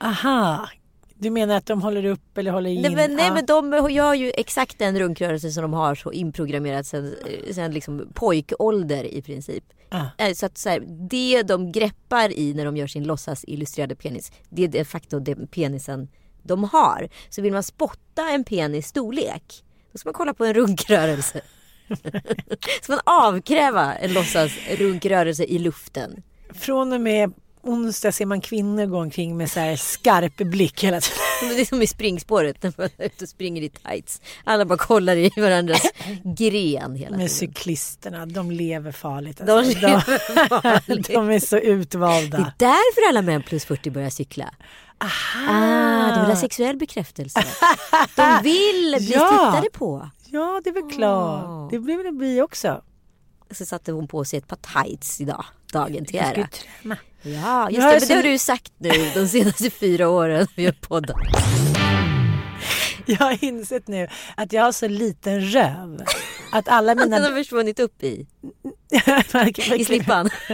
[0.00, 0.68] Aha.
[1.14, 2.82] Du menar att de håller upp eller håller in?
[2.82, 3.34] Nej men, nej, Ja.
[3.34, 7.14] men de gör ju exakt den runkrörelse som de har så inprogrammerat sen,
[7.52, 9.64] sen liksom pojkålder i princip.
[9.90, 10.10] Ja.
[10.18, 13.94] Eh, Så att så här, det de greppar i när de gör sin låtsas illustrerade
[13.94, 16.08] penis, det är de facto den penisen
[16.48, 17.08] de har.
[17.30, 21.40] Så vill man spotta en penis storlek, då ska man kolla på en runkrörelse.
[22.82, 26.22] ska man avkräva en låtsas runkrörelse i luften.
[26.54, 27.32] Från och med
[27.62, 31.18] onsdag ser man kvinnor gå omkring med så här skarp blick hela tiden.
[31.56, 34.20] Det är som i springspåret när man är ute och springer i tights.
[34.44, 35.82] Alla bara kollar i varandras
[36.38, 37.28] gren hela tiden.
[37.28, 39.40] cyklisterna, de lever farligt.
[39.46, 39.78] De Alltså.
[39.80, 41.06] lever farligt.
[41.08, 42.38] de, de är så Det utvalda.
[42.38, 44.54] är därför alla män plus 40 börjar cykla.
[44.98, 47.44] Ah, de vill ha sexuell bekräftelse.
[48.16, 49.28] De vill bli Ja.
[49.28, 50.10] tittade på.
[50.26, 51.70] Ja, det är väl klart.
[51.70, 52.82] Det blir väl vi också.
[53.50, 56.48] Så satte hon på sig ett par tights idag, dagen till Jag ska ära.
[56.82, 56.96] träna.
[57.22, 60.72] Ja, just det, men det har du sagt nu de senaste fyra åren vi har
[60.72, 61.16] poddat.
[63.18, 66.02] Jag har insett nu att jag har så liten röv.
[66.52, 67.22] Att alla Den mina...
[67.28, 68.26] har försvunnit upp i,
[69.76, 70.30] I slippan.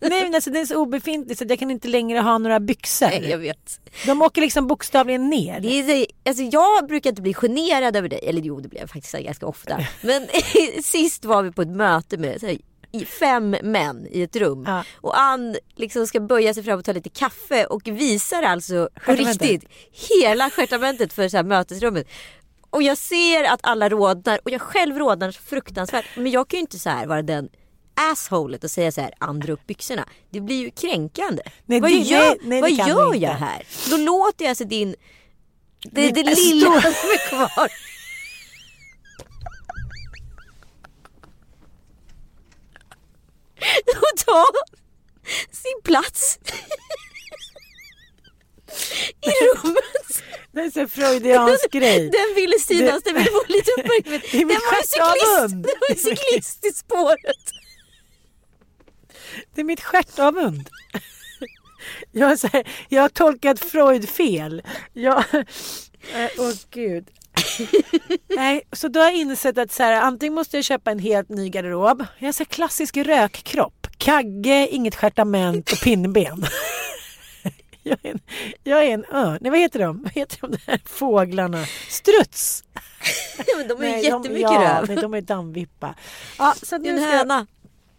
[0.00, 2.60] Nej men alltså den är så obefintlig så att jag kan inte längre ha några
[2.60, 3.06] byxor.
[3.06, 3.80] Nej, jag vet.
[4.06, 5.60] De åker liksom bokstavligen ner.
[5.60, 8.80] Det är, så- alltså jag brukar inte bli generad över dig, eller jo det blir
[8.80, 9.78] jag faktiskt ganska ofta.
[10.00, 10.26] Men
[10.82, 12.58] sist var vi på ett möte med så här,
[12.92, 14.64] i fem män i ett rum.
[14.66, 14.84] Ja.
[15.00, 19.12] Och Ann liksom ska böja sig fram och ta lite kaffe och visar alltså på
[19.12, 19.64] riktigt
[20.10, 22.08] hela stjärtamentet för så här mötesrummet.
[22.70, 26.04] Och jag ser att alla rodnar och jag själv rodnar så fruktansvärt.
[26.16, 27.48] Men jag kan ju inte så här vara den
[28.12, 30.04] assholet och säga så här andra upp byxorna.
[30.30, 31.42] Det blir ju kränkande.
[31.66, 33.18] Nej, vad det- gör, nej, nej, vad gör inte.
[33.18, 33.66] jag här?
[33.90, 34.94] Då låter jag alltså din
[35.82, 37.68] det, det lilla som är kvar.
[43.96, 44.44] Och ta
[45.52, 46.38] sin plats
[49.20, 50.22] i rummet.
[50.52, 52.10] Det är så freudiansk grej.
[52.10, 54.22] Den ville synas, den ville få lite uppmärksamhet.
[54.32, 55.64] Det är Den mitt var ju cyklist, stjärtavund.
[55.64, 57.44] den var ju cyklist i spåret.
[59.54, 60.68] Det är mitt stjärtavund.
[62.12, 64.62] Jag här, jag har tolkat Freud fel.
[64.92, 65.24] Jag,
[66.38, 67.06] Åh gud.
[68.36, 71.28] Nej, så då har jag insett att så här, antingen måste jag köpa en helt
[71.28, 72.04] ny garderob.
[72.18, 73.86] Jag har så här klassisk rökkropp.
[73.98, 76.44] Kagge, inget stjärtament och pinnben.
[77.82, 78.20] Jag är en,
[78.64, 79.38] jag är en örn.
[79.40, 80.02] Nej, vad heter de?
[80.02, 81.64] Vad heter de där fåglarna?
[81.88, 82.64] Struts!
[83.56, 84.88] men de har ju Nej, jättemycket de, ja, röv.
[84.88, 85.94] men de är dammvippa.
[86.38, 87.46] Ja, så nu en höna.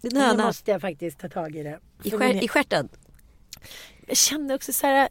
[0.01, 1.79] Nu måste jag faktiskt ta tag i det.
[2.03, 2.89] I, skär, I stjärten.
[4.07, 5.09] jag kände också så här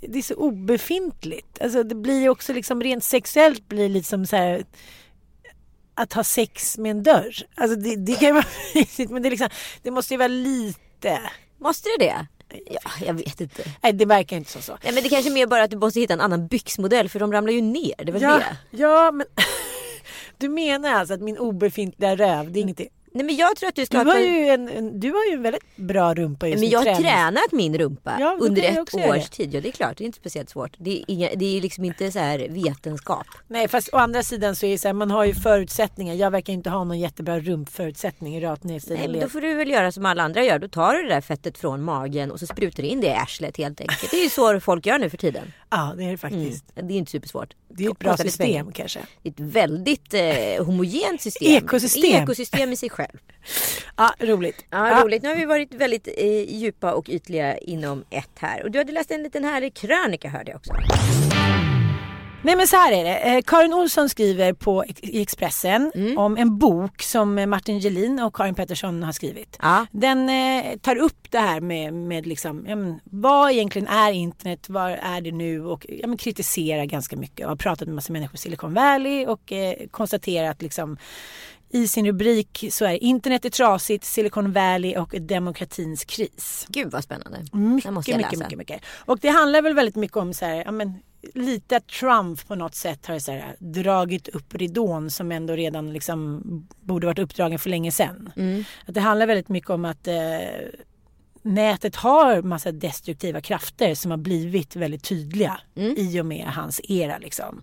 [0.00, 1.60] det är så obefintligt.
[1.60, 4.64] Alltså det blir också liksom rent sexuellt blir lite som så här
[5.94, 7.34] att ha sex med en dörr.
[7.54, 9.48] Alltså det, det kan ju vara mysigt men det, liksom,
[9.82, 11.20] det måste ju vara lite.
[11.58, 12.26] Måste det det?
[12.66, 13.62] Ja, jag vet inte.
[13.82, 14.78] Nej det verkar inte som så.
[14.84, 17.20] Nej men det kanske är mer bara att du måste hitta en annan byxmodell för
[17.20, 18.04] de ramlar ju ner.
[18.04, 18.56] Det väl Ja, det?
[18.70, 19.26] ja men
[20.38, 22.88] du menar alltså att min obefintliga röv, det är ingenting.
[23.12, 25.26] Nej men jag tror att du ska Du ha har ju en, en, du har
[25.26, 28.62] ju en väldigt bra rumpa just Men i jag har tränat min rumpa Ja, under
[28.62, 29.54] ett års tid.
[29.54, 30.76] Ja det är klart, det är inte speciellt svårt.
[30.78, 33.26] Det är, inga, det är liksom inte så här vetenskap.
[33.48, 36.14] Nej fast å andra sidan så är det så här, man har ju förutsättningar.
[36.14, 39.70] Jag verkar inte ha någon jättebra rumpförutsättning rakt ner Nej men då får du väl
[39.70, 40.58] göra som alla andra gör.
[40.58, 43.14] Då tar du det där fettet från magen och så sprutar du in det i
[43.14, 44.10] arslet helt enkelt.
[44.10, 45.52] Det är ju så folk gör nu för tiden.
[45.70, 46.18] Ja det är det Mm.
[46.18, 46.64] faktiskt.
[46.74, 47.54] Det är inte supersvårt.
[47.68, 48.52] Det är ett bra lite pengar.
[48.60, 49.00] system kanske.
[49.22, 51.48] Det är ett väldigt eh, homogent system.
[51.52, 52.22] Ekosystem.
[52.22, 53.18] Ekosystem i sig själv.
[53.96, 54.64] Ja, roligt.
[54.70, 55.22] Ja, roligt.
[55.22, 58.62] Nu har vi varit väldigt eh, djupa och ytliga inom ett här.
[58.62, 60.72] Och du hade läst en liten härlig krönika hörde jag också.
[62.42, 63.16] Nej men så här är det.
[63.18, 66.18] Eh, Karin Olsson skriver på i Expressen Mm.
[66.18, 69.56] om en bok som eh, Martin Gelin och Karin Pettersson har skrivit.
[69.62, 69.86] Ja.
[69.90, 74.68] Den eh, tar upp det här med, med liksom, ja, men, vad egentligen är internet,
[74.68, 78.12] vad är det nu och ja, men, kritiserar ganska mycket och har pratat med massa
[78.12, 80.96] människor i Silicon Valley och eh, konstaterat liksom
[81.72, 86.66] i sin rubrik så är internet är trasigt, Silicon Valley och demokratins kris.
[86.68, 87.38] Gud vad spännande.
[87.52, 88.36] det Mycket, mycket, läsa.
[88.36, 88.82] mycket, mycket.
[88.98, 90.94] Och det handlar väl väldigt mycket om så här, ja men
[91.34, 95.92] lite att Trump på något sätt har så här, dragit upp ridån som ändå redan
[95.92, 96.42] liksom
[96.80, 98.32] borde varit uppdragen för länge sedan.
[98.36, 98.64] Mm.
[98.86, 100.14] Att det handlar väldigt mycket om att eh,
[101.42, 105.94] nätet har massa destruktiva krafter som har blivit väldigt tydliga Mm.
[105.96, 107.18] i och med hans era.
[107.18, 107.62] Liksom.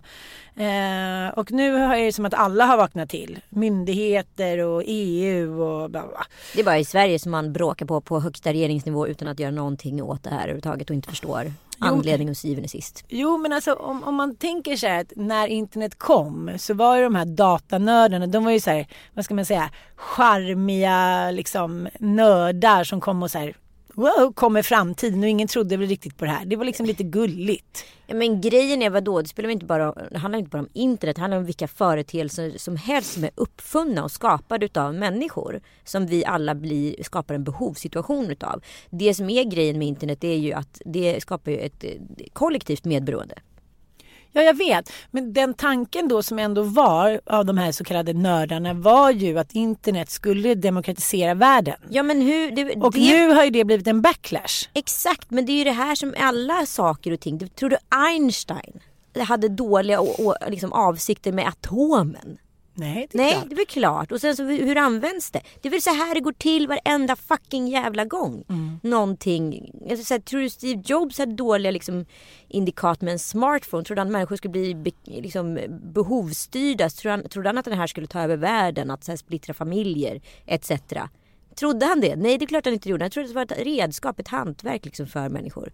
[0.58, 3.40] Eh, och nu är det som att alla har vaknat till.
[3.48, 6.26] Myndigheter och EU och bla bla.
[6.54, 9.50] Det är bara i Sverige som man bråkar på på högsta regeringsnivå utan att göra
[9.50, 13.04] någonting åt det här överhuvudtaget och inte förstår anledning och syvende sist.
[13.08, 16.96] Jo men alltså om, om man tänker så här att när internet kom så var
[16.96, 21.88] ju de här datanördarna, de var ju så här, vad ska man säga, charmiga liksom
[21.98, 23.54] nördar som kom och så här,
[23.98, 26.44] wow, kommer framtiden och ingen trodde väl riktigt på det här.
[26.44, 27.84] Det var liksom lite gulligt.
[28.06, 31.16] Ja, men grejen är vadå, det spelar inte bara, det handlar inte bara om internet,
[31.16, 35.60] det handlar om vilka företeelser som helst som är uppfunna och skapade utav människor.
[35.84, 38.62] Som vi alla blir, skapar en behovssituation utav.
[38.90, 41.90] Det som är grejen med internet är ju att det skapar ju ett eh,
[42.32, 43.34] kollektivt medberoende.
[44.32, 44.92] Ja, jag vet.
[45.10, 49.38] Men den tanken då som ändå var av de här så kallade nördarna var ju
[49.38, 51.76] att internet skulle demokratisera världen.
[51.90, 54.68] Ja men hur, det, Och det, nu har ju det blivit en backlash.
[54.74, 57.48] Exakt, men det är ju det här som alla saker och ting.
[57.48, 58.80] Tror du Einstein
[59.18, 60.00] hade dåliga
[60.48, 62.38] liksom, avsikter med atomen?
[62.78, 63.48] Nej, det är Nej, klart.
[63.48, 64.12] det är väl klart.
[64.12, 65.40] Och sen så hur används det?
[65.62, 68.44] Det är väl så här det går till varenda fucking jävla gång.
[68.48, 68.80] Mm.
[68.82, 69.72] Någonting.
[69.90, 72.04] Alltså, så här, tror du Steve Jobs hade dåliga liksom,
[72.48, 73.84] indikat med en smartphone?
[73.84, 76.88] Trodde han att människor skulle bli be, liksom, behovsstyrda?
[76.90, 78.90] Trodde han, trodde han att den här skulle ta över världen?
[78.90, 80.72] Att så här, splittra familjer etc.
[81.58, 82.16] Trodde han det?
[82.16, 83.04] Nej, det är klart han inte gjorde.
[83.04, 85.72] Han trodde att det var ett redskap, ett hantverk liksom, för människor.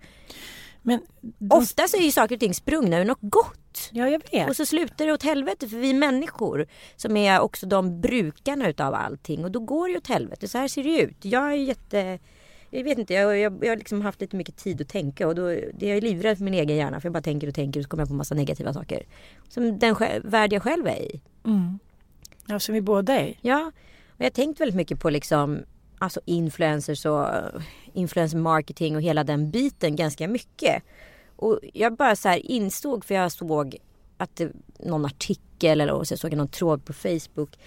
[0.86, 3.90] Men de, Ofta så är ju saker och ting sprungna ur något gott.
[3.92, 4.48] ja, jag vet.
[4.48, 6.66] Och så slutar det åt helvete för vi människor
[6.96, 10.48] som är också de brukarna utav allting och då går det åt helvete.
[10.48, 11.16] Så här ser det ut.
[11.24, 12.18] Jag är jätte...
[12.70, 15.34] Jag vet inte, jag, jag, jag har liksom haft lite mycket tid att tänka och
[15.34, 17.80] då, det jag är livrädd för min egen hjärna för jag bara tänker och tänker
[17.80, 19.02] och så kommer jag på massa negativa saker.
[19.48, 21.20] Som den värld jag själv är i.
[22.46, 23.38] Ja, som vi båda är.
[23.40, 23.72] Ja,
[24.08, 25.62] och jag har tänkt väldigt mycket på liksom
[26.04, 30.82] alltså influencers och eh, influencer marketing och hela den biten ganska mycket.
[31.36, 33.76] Och jag bara så här insåg för jag såg
[34.16, 37.58] att det, någon artikel eller så jag såg någon tråd på Facebook.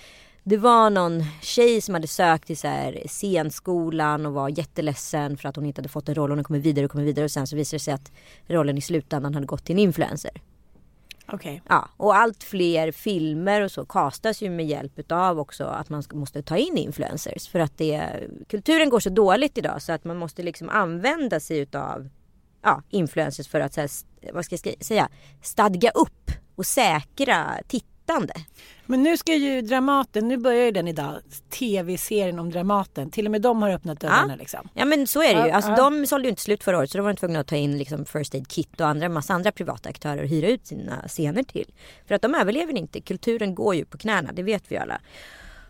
[0.43, 5.49] Det var någon tjej som hade sökt till så här scenskolan och var jätteledsen för
[5.49, 6.29] att hon inte hade fått en roll.
[6.29, 8.11] Hon kommer vidare och kommer vidare och sen så visade det sig att
[8.47, 10.31] rollen i slutändan hade gått till en influencer.
[11.31, 11.61] Okej.
[11.69, 16.03] Ja, och allt fler filmer och så kastas ju med hjälp utav också att man
[16.13, 17.47] måste ta in influencers.
[17.47, 18.09] För att det,
[18.49, 22.09] kulturen går så dåligt idag så att man måste liksom använda sig utav
[22.61, 23.89] ja, influencers för att så här,
[24.33, 25.09] vad ska jag säga,
[25.41, 28.33] stadga upp och säkra tittande.
[28.89, 31.15] Men nu ska ju Dramaten, nu börjar ju den idag,
[31.49, 33.11] tv-serien om Dramaten.
[33.11, 34.69] Till och med de har öppnat dörrarna liksom.
[34.73, 35.47] Ja men så är det ju.
[35.47, 35.75] Ja, Alltså, ja.
[35.75, 37.77] De sålde ju inte slut förra året så då var de tvungna att ta in
[37.77, 41.43] liksom First Aid Kit och andra, massa andra privata aktörer och hyra ut sina scener
[41.43, 41.73] till.
[42.07, 43.01] För att de överlever inte.
[43.01, 45.01] Kulturen går ju på knäna, det vet vi alla.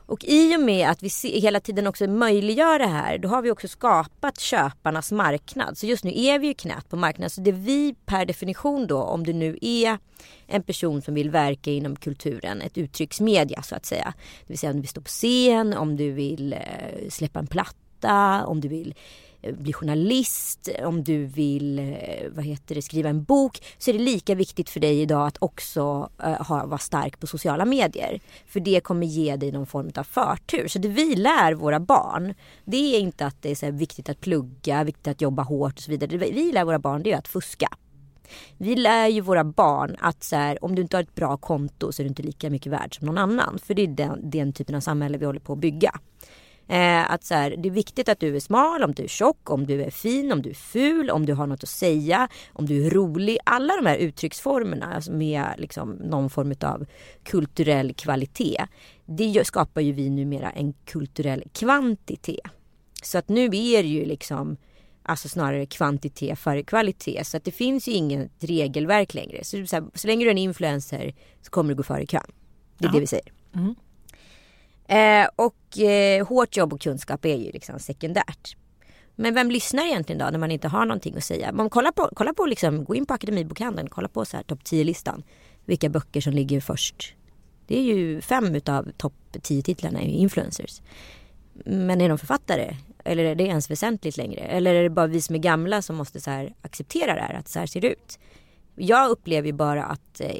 [0.07, 3.51] Och i och med att vi hela tiden också möjliggör det här, då har vi
[3.51, 5.77] också skapat köparnas marknad.
[5.77, 7.29] Så just nu är vi ju knät på marknaden.
[7.29, 9.97] Så det vi per definition då, om du nu är
[10.47, 14.13] en person som vill verka inom kulturen, ett uttrycksmedia så att säga.
[14.39, 17.47] Det vill säga om du vill stå på scen, om du vill eh, släppa en
[17.47, 18.95] platta, om du vill
[19.51, 21.95] bli journalist, om du vill eh,
[22.29, 25.37] vad heter det, skriva en bok så är det lika viktigt för dig idag att
[25.39, 28.19] också eh, ha, vara stark på sociala medier.
[28.47, 30.67] För det kommer ge dig någon form av förtur.
[30.67, 32.33] Så det vi lär våra barn
[32.65, 35.73] det är inte att det är så här viktigt att plugga, viktigt att jobba hårt
[35.73, 36.09] och så vidare.
[36.09, 37.67] Det vi lär våra barn det är att fuska.
[38.57, 41.91] Vi lär ju våra barn att så här, om du inte har ett bra konto
[41.91, 43.59] så är du inte lika mycket värd som någon annan.
[43.63, 45.91] För det är den, den typen av samhälle vi håller på att bygga.
[46.67, 49.49] Eh, att så här, det är viktigt att du är smal, om du är tjock,
[49.49, 52.65] om du är fin, om du är ful, om du har något att säga, om
[52.65, 53.37] du är rolig.
[53.43, 56.85] Alla de här uttrycksformerna alltså med liksom någon form av
[57.23, 58.65] kulturell kvalitet.
[59.05, 62.51] Det skapar ju vi numera en kulturell kvantitet.
[63.03, 64.57] Så att nu är det ju liksom
[65.09, 67.23] Alltså snarare kvantitet före kvalitet.
[67.23, 69.43] Så att det finns ju inget regelverk längre.
[69.43, 72.31] Så, så, här, så länge du är en influencer så kommer du gå före kön.
[72.77, 73.31] Det är det vi säger.
[74.87, 78.55] Eh, och eh, hårt jobb och kunskap är ju liksom sekundärt.
[79.15, 81.51] Men vem lyssnar egentligen då när man inte har någonting att säga?
[81.51, 84.59] Man kollar på, kolla på liksom, gå in på Akademibokhandeln, kolla på så här topp
[84.63, 85.23] 10-listan.
[85.65, 87.13] Vilka böcker som ligger först.
[87.67, 90.81] Det är ju fem utav topp 10 titlarna är ju influencers.
[91.65, 92.75] Men är de författare?
[93.03, 94.41] Eller är det ens väsentligt längre?
[94.41, 97.33] Eller är det bara vi som är gamla som måste så här acceptera det här,
[97.33, 98.19] att så här ser det ut?
[98.75, 100.37] Jag upplever ju bara att eh,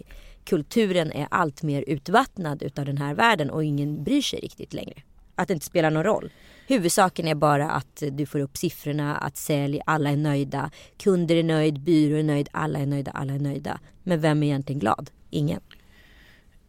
[0.48, 5.02] kulturen är allt mer utvattnad utav den här världen och ingen bryr sig riktigt längre.
[5.36, 6.32] Att det inte spelar någon roll.
[6.68, 11.44] Huvudsaken är bara att du får upp siffrorna, att sälj, alla är nöjda, kunder är
[11.44, 13.80] nöjd, byrå är nöjd, alla är nöjda, alla är nöjda.
[14.04, 15.10] Men vem är egentligen glad?
[15.30, 15.62] Ingen.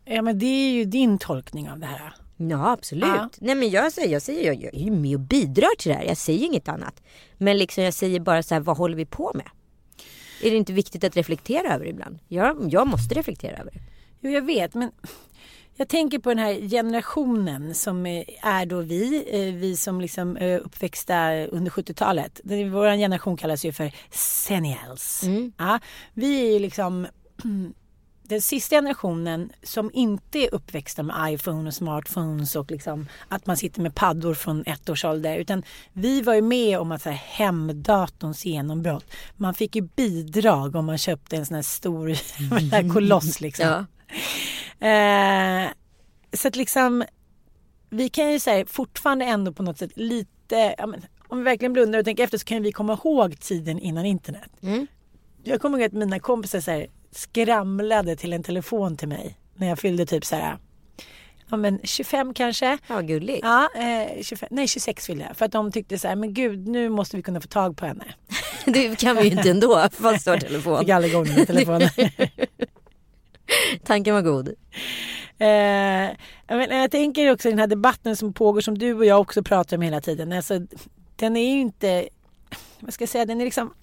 [0.04, 2.14] Ja men det är ju din tolkning av det här.
[2.36, 3.04] Ja absolut.
[3.04, 3.30] Ja.
[3.38, 5.94] Nej men jag säger, jag säger jag, jag är ju med och bidrar till det
[5.94, 6.04] här.
[6.04, 7.02] Jag säger inget annat.
[7.38, 9.48] Men liksom jag säger bara så här, vad håller vi på med?
[10.42, 12.18] Är det inte viktigt att reflektera över ibland?
[12.28, 13.80] Jag, jag måste reflektera över det.
[14.20, 14.90] Jo jag vet men
[15.76, 20.36] jag tänker på den här generationen som eh, är då vi, eh, vi som liksom
[20.36, 22.40] eh, uppväxta under 70-talet.
[22.44, 25.22] Det- Vår generation kallas ju för senials.
[25.56, 25.78] Ja,
[26.14, 27.06] vi är ju liksom
[28.28, 33.56] den sista generationen som inte är uppväxta med iPhone och smartphones och liksom att man
[33.56, 35.36] sitter med paddor från ett års ålder.
[35.36, 35.62] Utan
[35.92, 39.04] vi var ju med om att så här, hemdatorns genombrott.
[39.36, 42.10] Man fick ju bidrag om man köpte en sån här stor
[42.60, 43.66] jävla koloss liksom.
[44.80, 44.88] Ja.
[44.88, 45.68] Eh,
[46.32, 47.04] så att liksom
[47.90, 51.72] vi kan ju säga fortfarande ändå på något sätt lite, ja, men, om vi verkligen
[51.72, 54.50] blundar och tänker efter så kan vi komma ihåg tiden innan internet.
[54.60, 54.86] Mm.
[55.42, 59.68] Jag kommer ihåg att mina kompisar så här, skramlade till en telefon till mig när
[59.68, 60.58] jag fyllde typ så här,
[61.50, 62.78] ja men 25 kanske.
[62.86, 63.40] Ja, gulligt.
[63.42, 65.36] Ja, eh, 25, nej 26 fyllde jag.
[65.36, 67.86] För att de tyckte så här, men gud nu måste vi kunna få tag på
[67.86, 68.04] henne.
[68.64, 69.88] Det kan vi ju inte ändå.
[69.92, 70.78] Fast står telefon.
[70.78, 71.90] Fick aldrig igång den här telefonen.
[73.84, 74.48] Tanken var god.
[75.38, 76.16] Eh,
[76.48, 79.76] men, jag tänker också den här debatten som pågår som du och jag också pratar
[79.76, 80.32] om hela tiden.
[80.32, 80.60] Alltså,
[81.16, 82.08] den är ju inte,
[82.80, 83.74] vad ska jag säga, den är liksom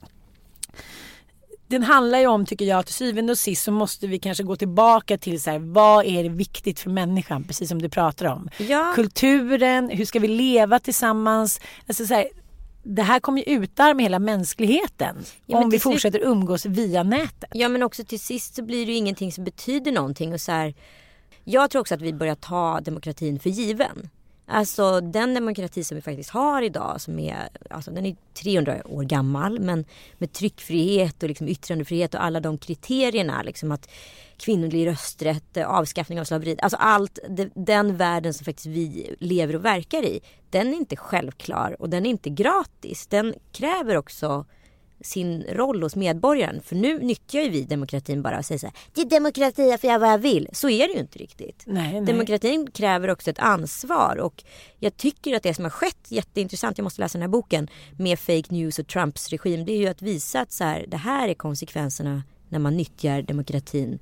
[1.68, 4.55] den handlar ju om, tycker jag, till syvende och sist så måste vi kanske gå
[4.55, 8.49] tillbaka till så här, vad är det viktigt för människan, precis som du pratar om.
[8.57, 8.91] Ja.
[8.95, 11.59] Kulturen, hur ska vi leva tillsammans?
[11.88, 12.28] Alltså så här,
[12.84, 17.49] det här kommer ju utarma hela mänskligheten Ja, om vi fortsätter umgås via nätet.
[17.53, 20.34] Ja men också till sist så blir det ju ingenting som betyder någonting.
[20.34, 20.74] Och så här,
[21.43, 24.09] jag tror också att vi börjar ta demokratin för given.
[24.47, 29.03] Alltså den demokrati som vi faktiskt har idag som är, alltså den är 300 år
[29.03, 29.85] gammal men
[30.17, 33.89] med tryckfrihet och liksom yttrandefrihet och alla de kriterierna liksom att
[34.37, 37.19] kvinnlig rösträtt, eh, avskaffning av slaveri, alltså allt,
[37.53, 42.05] den världen som faktiskt vi lever och verkar i, den är inte självklar och den
[42.05, 43.07] är inte gratis.
[43.07, 44.45] Den kräver också
[45.01, 46.61] sin roll hos medborgaren.
[46.61, 49.81] För nu nyttjar ju vi demokratin bara och säger så här, det är demokrati, jag
[49.81, 50.49] får göra vad jag vill.
[50.51, 51.63] Så är det ju inte riktigt.
[51.67, 52.01] Nej, nej.
[52.01, 54.43] Demokratin kräver också ett ansvar och
[54.79, 57.67] jag tycker att det som har skett, jätteintressant, jag måste läsa den här boken,
[57.97, 60.97] med fake news och Trumps regim, det är ju att visa att så här, det
[60.97, 63.99] här är konsekvenserna när man nyttjar demokratin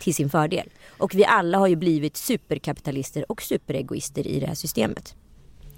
[0.00, 0.70] till sin fördel.
[0.88, 5.14] Och vi alla har ju blivit superkapitalister och superegoister i det här systemet.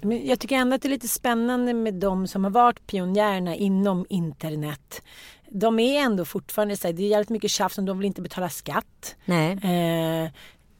[0.05, 3.55] Men jag tycker ändå att det är lite spännande med de som har varit pionjärerna
[3.55, 5.01] inom internet.
[5.49, 8.21] De är ändå fortfarande så här, det är jävligt mycket tjafs om de vill inte
[8.21, 9.15] betala skatt.
[9.25, 9.51] Nej.
[9.51, 10.29] Eh,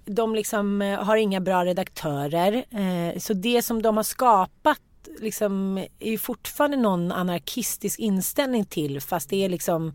[0.06, 2.66] de liksom eh, har inga bra redaktörer.
[2.70, 4.80] Eh, så det som de har skapat
[5.20, 9.94] liksom, är ju fortfarande någon anarkistisk inställning till fast det är liksom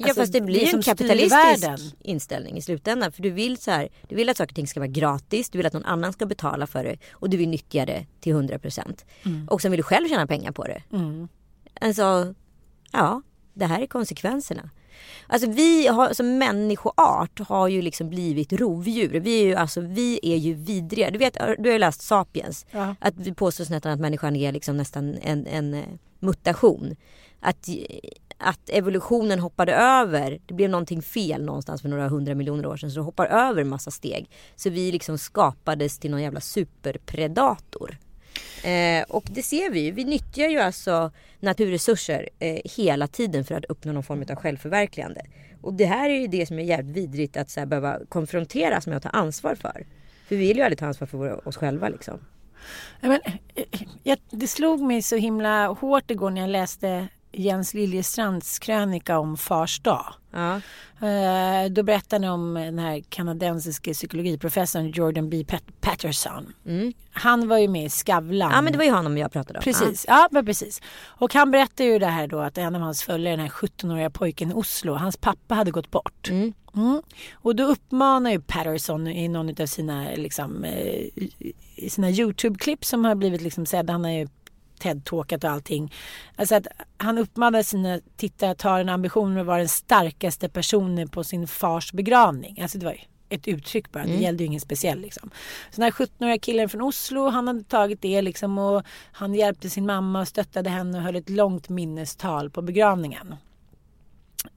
[0.00, 3.12] Ja Alltså, fast det det blir som en kapitalistisk inställning i slutändan.
[3.12, 5.58] För du vill, så här, du vill att saker och ting ska vara gratis, du
[5.58, 9.04] vill att någon annan ska betala för det och du vill nyttja det till 100%.
[9.22, 9.48] Mm.
[9.48, 10.82] Och sen vill du själv tjäna pengar på det.
[11.80, 12.34] Alltså,
[12.92, 13.22] ja,
[13.54, 14.70] det här är konsekvenserna.
[15.26, 19.20] Alltså vi har, som människoart har ju liksom blivit rovdjur.
[19.20, 21.10] Vi är ju, alltså, vi är ju vidriga.
[21.10, 22.66] Du vet, du har ju läst Sapiens.
[22.70, 22.94] Ja.
[23.00, 25.84] Att vi påstås nästan att människan är liksom nästan en, en eh,
[26.18, 26.96] mutation.
[27.40, 27.68] Att,
[28.40, 32.90] att evolutionen hoppade över, det blev någonting fel någonstans för några hundra miljoner år sedan.
[32.90, 34.30] Så det hoppar över en massa steg.
[34.56, 37.98] Så vi liksom skapades till någon jävla superpredator.
[38.64, 39.92] Eh, och det ser vi ju.
[39.92, 45.22] Vi nyttjar ju alltså naturresurser eh, hela tiden för att uppnå någon form av självförverkligande.
[45.62, 48.86] Och det här är ju det som är jävligt vidrigt att så här, behöva konfronteras
[48.86, 49.86] med och ta ansvar för.
[50.28, 52.18] För vi vill ju aldrig ta ansvar för våra, oss själva liksom.
[53.00, 53.64] Men, eh, eh,
[54.02, 59.36] jag, det slog mig så himla hårt igår när jag läste Jens Liljestrands krönika om
[59.36, 60.14] Fars dag.
[60.30, 60.60] Ja.
[61.06, 65.44] Eh, då berättade han om den här kanadensiske psykologiprofessorn Jordan B.
[65.48, 66.52] Pat- Patterson.
[67.12, 68.48] Han var ju med i Skavlan.
[68.48, 68.56] Mm.
[68.56, 69.62] ja men det var ju honom jag pratade om.
[69.62, 70.28] Precis, ja.
[70.30, 70.80] men precis.
[71.06, 74.10] Och han berättade ju det här då att en av hans följare, den här 17-åriga
[74.10, 76.28] pojken i Oslo, hans pappa hade gått bort.
[76.30, 76.52] Mm.
[77.32, 83.14] Och då uppmanar ju Patterson i någon av sina, liksom, eh, sina YouTube-klipp som har
[83.14, 84.28] blivit liksom sedda, han har ju
[84.80, 85.94] TED-talkat och allting.
[86.36, 86.66] Alltså att
[86.96, 91.48] han uppmanar sina tittare att ha en ambition att vara den starkaste personen på sin
[91.48, 92.60] fars begravning.
[92.62, 93.00] Alltså det var ju
[93.30, 95.30] ett uttryck bara, det gällde ju ingen speciell liksom.
[95.70, 99.70] Så den här 17-åriga killen från Oslo, han hade tagit det liksom och han hjälpte
[99.70, 103.34] sin mamma och stöttade henne och höll ett långt minnestal på begravningen.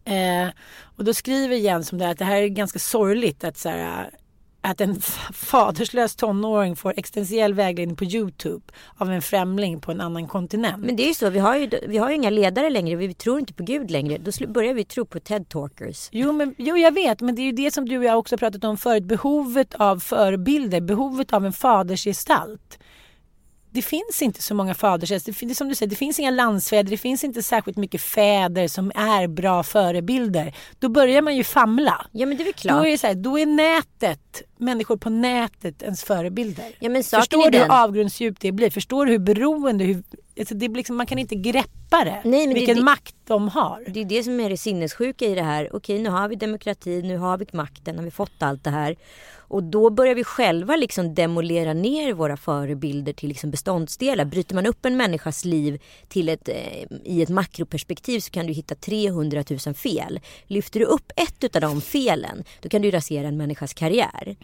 [0.05, 0.49] Eh,
[0.81, 3.69] och då skriver Jens om det här att det här är ganska sorgligt att så
[3.69, 4.09] här,
[4.63, 5.01] att en
[5.33, 8.63] faderslös tonåring får existentiell vägledning på Youtube
[8.97, 10.85] av en främling på en annan kontinent.
[10.85, 13.13] Men det är ju så, vi har ju, vi har ju inga ledare längre, vi
[13.13, 14.17] tror inte på Gud längre.
[14.17, 16.09] Då börjar vi tro på TED-talkers.
[16.11, 18.37] Jo, men, jo, jag vet, men det är ju det som du och jag också
[18.37, 19.03] pratat om förut.
[19.03, 22.79] Behovet av förebilder, behovet av en fadersgestalt.
[23.73, 25.25] Det finns inte så många fadersgestalt.
[25.25, 27.77] Det, fin- det, är som du säger, det finns inga landsfäder, det finns inte särskilt
[27.77, 30.55] mycket fäder som är bra förebilder.
[30.79, 32.05] Då börjar man ju famla.
[32.11, 32.77] Ja men det är väl klart.
[32.77, 36.65] Då är, det så här, då är nätet, människor på nätet ens förebilder.
[36.79, 38.69] Ja, men Förstår du hur avgrundsdjupt det blir?
[38.69, 40.03] Förstår du hur beroende, hur,
[40.39, 42.21] alltså det blir liksom, man kan inte greppa det.
[42.23, 43.83] Nej, men vilken det- makt de har.
[43.87, 45.75] Det är det som är det sinnessjuka i det här.
[45.75, 48.95] Okej, nu har vi demokrati, nu har vi makten, har vi fått allt det här.
[49.53, 54.25] Och då börjar vi själva liksom demolera ner våra förebilder till liksom beståndsdelar.
[54.25, 58.53] Bryter man upp en människas liv till ett, eh, i ett makroperspektiv så kan du
[58.53, 60.19] hitta 300 000 fel.
[60.47, 64.35] Lyfter du upp ett av de felen, då kan du rasera en människas karriär.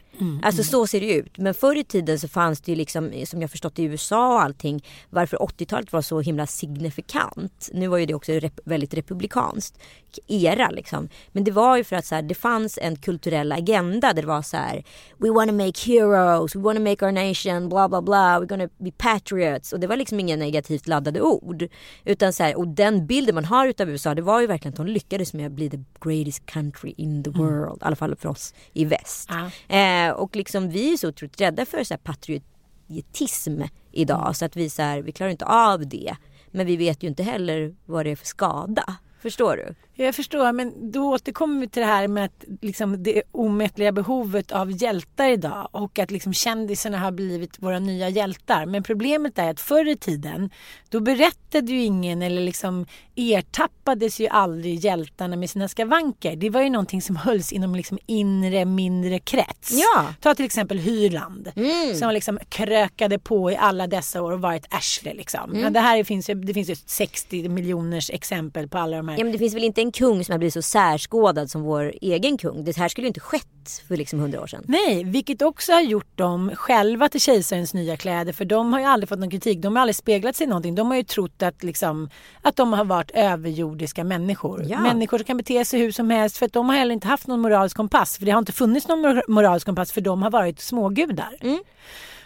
[0.44, 1.38] Alltså så ser det ut.
[1.38, 4.42] Men förr i tiden så fanns det ju liksom, som jag förstått i USA och
[4.42, 7.70] allting, varför 80-talet var så himla signifikant.
[7.74, 9.80] Nu var ju det också rep- väldigt republikanskt
[10.28, 11.10] era liksom.
[11.32, 14.28] Men det var ju för att så här, det fanns en kulturell agenda där det
[14.28, 14.84] var så här
[15.18, 18.92] We wanna make heroes, we wanna make our nation, bla bla bla, we're gonna be
[18.92, 19.74] patriots.
[19.74, 21.68] Och det var liksom inga negativt laddade ord.
[22.06, 24.78] Utan så här, och den bilden man har utav USA det var ju verkligen att
[24.78, 27.82] de lyckades med att bli the greatest country in the world.
[27.82, 29.30] I alla fall för oss i väst.
[29.70, 29.76] Ja.
[29.78, 34.36] Eh, och liksom vi är så otroligt rädda för så här patriotism idag.
[34.36, 36.16] Så att vi, så här, vi klarar inte av det.
[36.52, 38.96] Men vi vet ju inte heller vad det är för skada.
[39.22, 39.76] Förstår du?
[40.04, 44.52] Jag förstår, men då återkommer vi till det här med att liksom, det omättliga behovet
[44.52, 48.66] av hjältar idag och att liksom, kändisarna har blivit våra nya hjältar.
[48.66, 50.50] Men problemet är att förr i tiden
[50.90, 52.86] då berättade ju ingen eller liksom
[53.16, 56.36] ertappades ju aldrig hjältarna med sina skavanker.
[56.36, 59.72] Det var ju någonting som hölls inom liksom inre mindre krets.
[59.72, 60.14] Ja.
[60.22, 61.52] Ta till exempel Hyland
[61.96, 65.14] som liksom krökade på i alla dessa år och var ett arsle.
[65.14, 65.60] Liksom.
[65.60, 69.18] Ja, det här finns ju, det finns ju 60 miljoners exempel på alla de här
[69.18, 71.94] Ja men det finns väl inte en kung som har blivit så särskådad som vår
[72.02, 72.64] egen kung.
[72.64, 73.46] Det här skulle ju inte skett
[73.88, 74.64] för liksom hundra år sedan.
[74.68, 78.34] Nej, vilket också har gjort dem själva till kejsarens nya kläder.
[78.34, 79.60] För de har ju aldrig fått någon kritik.
[79.62, 80.76] De har aldrig speglat sig i någonting.
[80.76, 82.10] De har ju trott att, liksom,
[82.42, 84.64] att de har varit överjordiska människor.
[84.68, 84.80] Ja.
[84.80, 86.38] Människor som kan bete sig hur som helst.
[86.38, 88.18] För att de har heller inte haft någon moralisk kompass.
[88.18, 89.92] För det har inte funnits någon mor- moralisk kompass.
[89.92, 91.38] För de har varit smågudar.
[91.42, 91.60] Mm.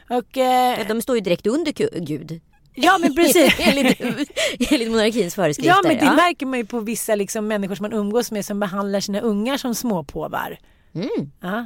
[0.10, 1.72] Och, eh, De står ju direkt under
[2.06, 2.42] Gud.
[2.76, 3.56] Ja men precis.
[3.60, 4.02] enligt,
[4.72, 5.70] enligt monarkins föreskrifter.
[5.70, 8.60] Ja men det märker man ju på vissa liksom, människor som man umgås med som
[8.60, 10.60] behandlar sina ungar som småpåvar.
[10.96, 11.32] Mm.
[11.42, 11.66] Ja.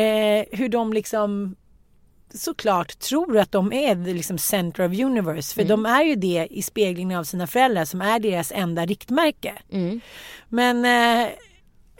[0.00, 1.56] Eh, hur de liksom
[2.34, 5.54] såklart tror att de är liksom center of universe.
[5.54, 9.54] För de är ju det i speglingen av sina föräldrar som är deras enda riktmärke.
[10.48, 11.30] Men eh,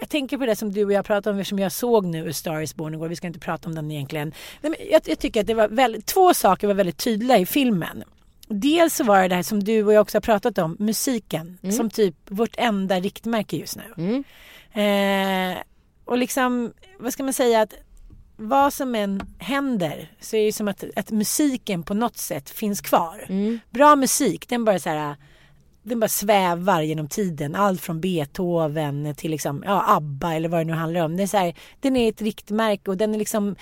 [0.01, 2.33] jag tänker på det som du och jag pratade om som jag såg nu i
[2.33, 3.09] Star is Born igår.
[3.09, 4.35] Vi ska inte prata om den egentligen.
[4.61, 7.47] Nej, men jag, jag tycker att det var väldigt, två saker var väldigt tydliga i
[7.47, 8.05] filmen.
[8.53, 11.59] Dels så var det det här som du och jag också har pratat om, musiken.
[11.73, 14.25] Som typ vårt enda riktmärke just nu.
[14.83, 15.59] Eh,
[16.05, 17.75] och liksom, vad ska man säga att
[18.37, 22.81] vad som än händer så är det som att, att musiken på något sätt finns
[22.81, 23.27] kvar.
[23.71, 25.17] Bra musik, den bara så här
[25.83, 27.55] den bara svävar genom tiden.
[27.55, 31.17] Allt från Beethoven till liksom, ja, ABBA eller vad det nu handlar om.
[31.17, 33.57] Det är så här, den är ett riktmärke och den är liksom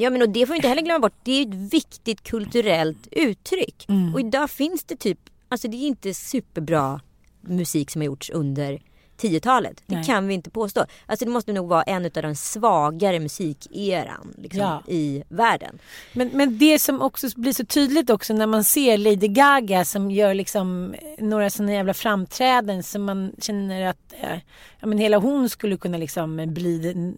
[0.00, 1.20] Ja men och det får vi inte heller glömma bort.
[1.22, 3.86] Det är ett viktigt kulturellt uttryck.
[3.88, 4.14] Mm.
[4.14, 5.18] Och idag finns det typ,
[5.48, 7.00] alltså det är inte superbra
[7.40, 8.82] musik som har gjorts under
[9.18, 9.82] 10-talet.
[9.86, 10.04] Det Nej.
[10.04, 10.84] kan vi inte påstå.
[11.06, 14.82] Alltså det måste nog vara en av de svagare musikeran liksom, Ja.
[14.86, 15.78] i världen.
[16.12, 20.10] Men, men det som också blir så tydligt också när man ser Lady Gaga som
[20.10, 24.38] gör liksom några sådana jävla framträdanden som man känner att eh,
[24.80, 27.16] ja, men hela hon skulle kunna liksom bli en,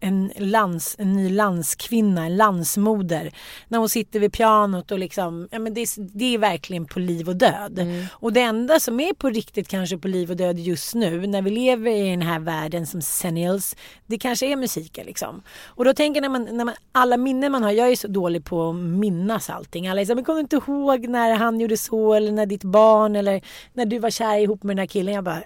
[0.00, 3.32] en, lands, en ny landskvinna, en landsmoder.
[3.68, 7.28] När hon sitter vid pianot och liksom, ja men det, det är verkligen på liv
[7.28, 7.80] och död.
[8.12, 11.42] Och det enda som är på riktigt kanske på liv och död just nu när
[11.42, 13.76] vi lever i den här världen som senils,
[14.06, 15.42] det kanske är musiken liksom.
[15.64, 18.08] Och då tänker jag när man, när man, alla minnen man har, jag är så
[18.08, 19.88] dålig på att minnas allting.
[19.88, 23.16] Alla är så men kommer inte ihåg när han gjorde så eller när ditt barn
[23.16, 23.40] eller
[23.72, 25.14] när du var kär ihop med den här killen.
[25.14, 25.42] Jag bara,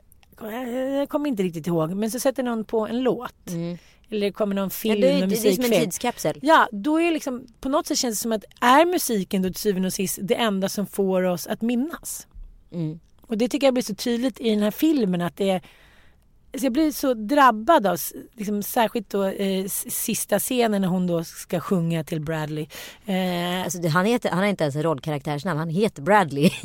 [0.98, 1.90] jag kommer inte riktigt ihåg.
[1.90, 3.50] Men så sätter någon på en låt.
[4.10, 6.38] Eller det kommer någon Ja, film det, är, med det är som en tidskapsel.
[6.42, 9.48] Ja, då är det liksom på något sätt känns det som att är musiken då
[9.48, 12.26] till syvende och sist det enda som får oss att minnas.
[12.72, 13.00] Mm.
[13.32, 15.62] Och det tycker jag blir så tydligt i den här filmen att det är
[16.58, 17.96] så jag blir så drabbad av,
[18.34, 22.66] liksom, särskilt då eh, sista scenen när hon då ska sjunga till Bradley.
[23.06, 26.50] Eh, Alltså, han, heter, han har inte ens en rollkaraktärsnamn, han heter Bradley.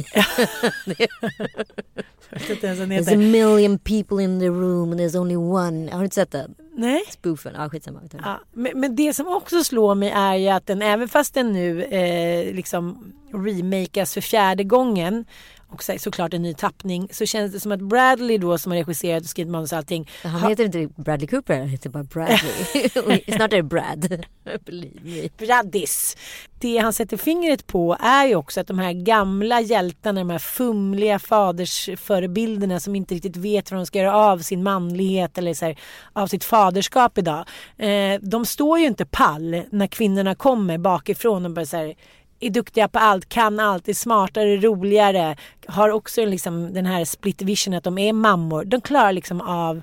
[2.29, 5.91] There's a million people in the room and there's only one.
[5.91, 6.55] Har du inte sett den?
[6.75, 7.03] Nej.
[7.09, 7.53] Spoofen?
[7.57, 8.01] Ja skitsamma.
[8.23, 11.53] Ja, men, men det som också slår mig är ju att den även fast den
[11.53, 15.25] nu eh, liksom remakas för fjärde gången
[15.69, 18.79] och så, såklart en ny tappning så känns det som att Bradley då som har
[18.79, 23.19] regisserat och skrivit manus och allting Han heter inte Bradley Cooper, han heter bara Bradley.
[23.37, 24.25] Snart är det Brad.
[25.37, 26.17] Braddis.
[26.59, 30.39] Det han sätter fingret på är ju också att de här gamla hjältarna, de här
[30.39, 35.65] fumliga fadersförebilderna som inte riktigt vet vad de ska göra av sin manlighet eller så
[35.65, 35.79] här,
[36.13, 37.45] av sitt faderskap idag.
[37.77, 41.95] Eh, de står ju inte pall när kvinnorna kommer bakifrån och bara så här
[42.39, 45.35] är duktiga på allt, kan allt, är smartare, roligare,
[45.67, 48.65] har också liksom den här split vision att de är mammor.
[48.65, 49.81] De klarar liksom av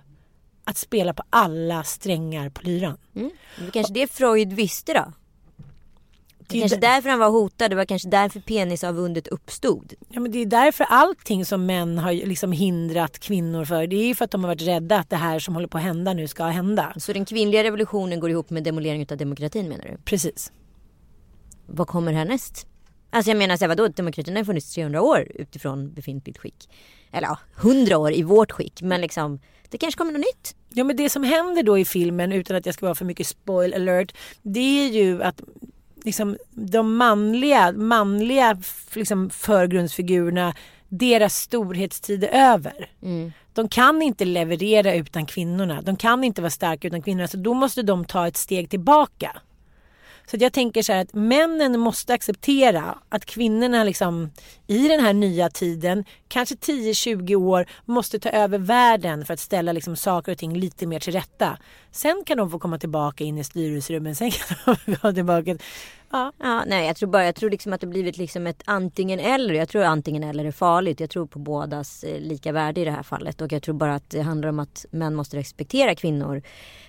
[0.65, 2.97] att spela på alla strängar på lyran.
[3.17, 3.31] Mm.
[3.59, 5.13] Det kanske det Freud visste då.
[6.49, 9.93] Det är kanske därför han var hotad, det var kanske därför penisavundet uppstod.
[10.09, 13.87] Ja, men det är därför allting som män har liksom hindrat kvinnor för.
[13.87, 15.79] Det är ju för att de har varit rädda att det här som håller på
[15.79, 16.93] att hända nu ska hända.
[16.97, 19.97] Så den kvinnliga revolutionen går ihop med demolering av demokratin menar du?
[20.05, 20.53] Precis.
[21.67, 22.67] Vad kommer härnäst?
[23.11, 26.69] Alltså jag menar så här, vadå, demokratin har funnits 300 år utifrån befintligt skick.
[27.13, 28.83] Eller ja, 100 år i vårt skick.
[28.83, 29.41] Men liksom,
[29.71, 30.57] det kanske kommer något nytt.
[30.69, 33.27] Ja men det som händer då i filmen utan att jag ska vara för mycket
[33.27, 34.17] spoil alert.
[34.43, 35.43] Det är ju att
[36.05, 38.59] liksom, de manliga, manliga
[38.95, 40.55] liksom, förgrundsfigurerna
[40.89, 42.91] deras storhetstid är över.
[43.53, 45.83] De kan inte leverera utan kvinnorna.
[45.83, 47.29] De kan inte vara starka utan kvinnorna.
[47.29, 49.37] Så då måste de ta ett steg tillbaka.
[50.27, 54.31] Så att jag tänker så här att männen måste acceptera att kvinnorna liksom
[54.67, 59.73] i den här nya tiden, kanske 10-20 år, måste ta över världen för att ställa
[59.73, 61.59] liksom saker och ting lite mer till rätta.
[61.91, 65.57] Sen kan de få komma tillbaka in i styrelserummen, sen kan de få komma tillbaka.
[66.15, 69.21] Ja, Ja, nej, jag tror bara, jag tror liksom att det blivit liksom ett antingen
[69.21, 69.55] eller.
[69.55, 71.01] Jag tror antingen eller är farligt.
[71.01, 73.41] Jag tror på bådas eh, lika värde i det här fallet.
[73.41, 76.43] Och jag tror bara att det handlar om att män måste respektera kvinnor.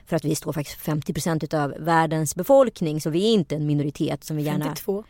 [0.05, 3.01] För att vi står faktiskt för 50% av världens befolkning.
[3.01, 5.03] Så vi är inte en minoritet som vi gärna 52.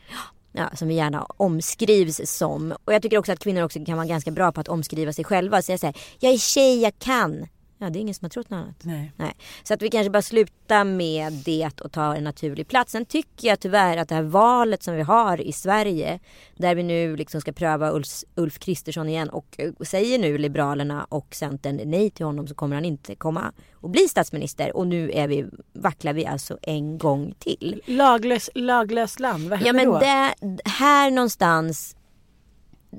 [0.52, 2.74] ja, som vi gärna omskrivs som.
[2.86, 5.26] Och jag tycker också att kvinnor också kan vara ganska bra på att omskriva sig
[5.26, 5.62] själva.
[5.62, 7.48] Säga så här, jag är tjej, jag kan.
[7.86, 8.76] Ja, det är ingen som har trott något annat.
[8.84, 9.12] Nej.
[9.16, 9.34] Nej.
[9.64, 12.92] Så att vi kanske bara slutar med det och ta en naturlig plats.
[12.92, 16.20] Sen tycker jag tyvärr att det här valet som vi har i Sverige
[16.58, 21.06] där vi nu liksom ska pröva Ulf, Ulf Kristersson igen och eh, säger nu Liberalerna
[21.10, 25.12] och Centern nej till honom så kommer han inte komma och bli statsminister och nu
[25.12, 27.82] är vi, vacklar vi alltså en gång till.
[27.86, 30.00] Laglös, laglöst land, vad Ja händer men då?
[30.00, 31.96] det, här någonstans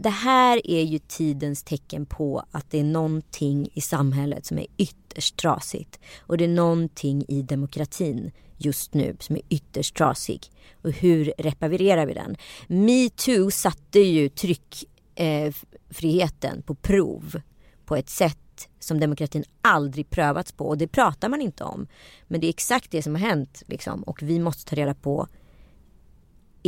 [0.02, 4.66] det här är ju tidens tecken på att det är någonting i samhället som är
[4.76, 6.00] ytterst trasigt.
[6.20, 10.50] Och det är någonting i demokratin just nu som är ytterst trasig.
[10.82, 12.36] Och hur reparerar vi den?
[12.66, 17.40] Metoo satte ju tryckfriheten eh, på prov
[17.84, 21.86] på ett sätt sätt som demokratin aldrig prövats på och det pratar man inte om.
[22.28, 24.02] Men det är exakt det som har hänt liksom.
[24.02, 25.28] och vi måste ta reda på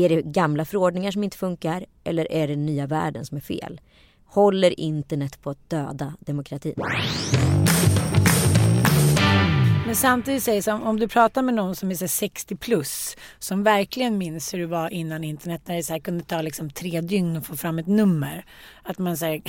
[0.04, 3.80] är det gamla förordningar som inte funkar eller är det nya världen som är fel?
[4.24, 6.74] Håller internet på att döda demokratin?
[9.88, 13.62] Men samtidigt sägs som om du pratar med någon som är så 60 plus som
[13.62, 17.00] verkligen minns hur det var innan internet när det så här kunde ta liksom tre
[17.00, 18.44] dygn att få fram ett nummer.
[18.82, 19.42] Att man säger,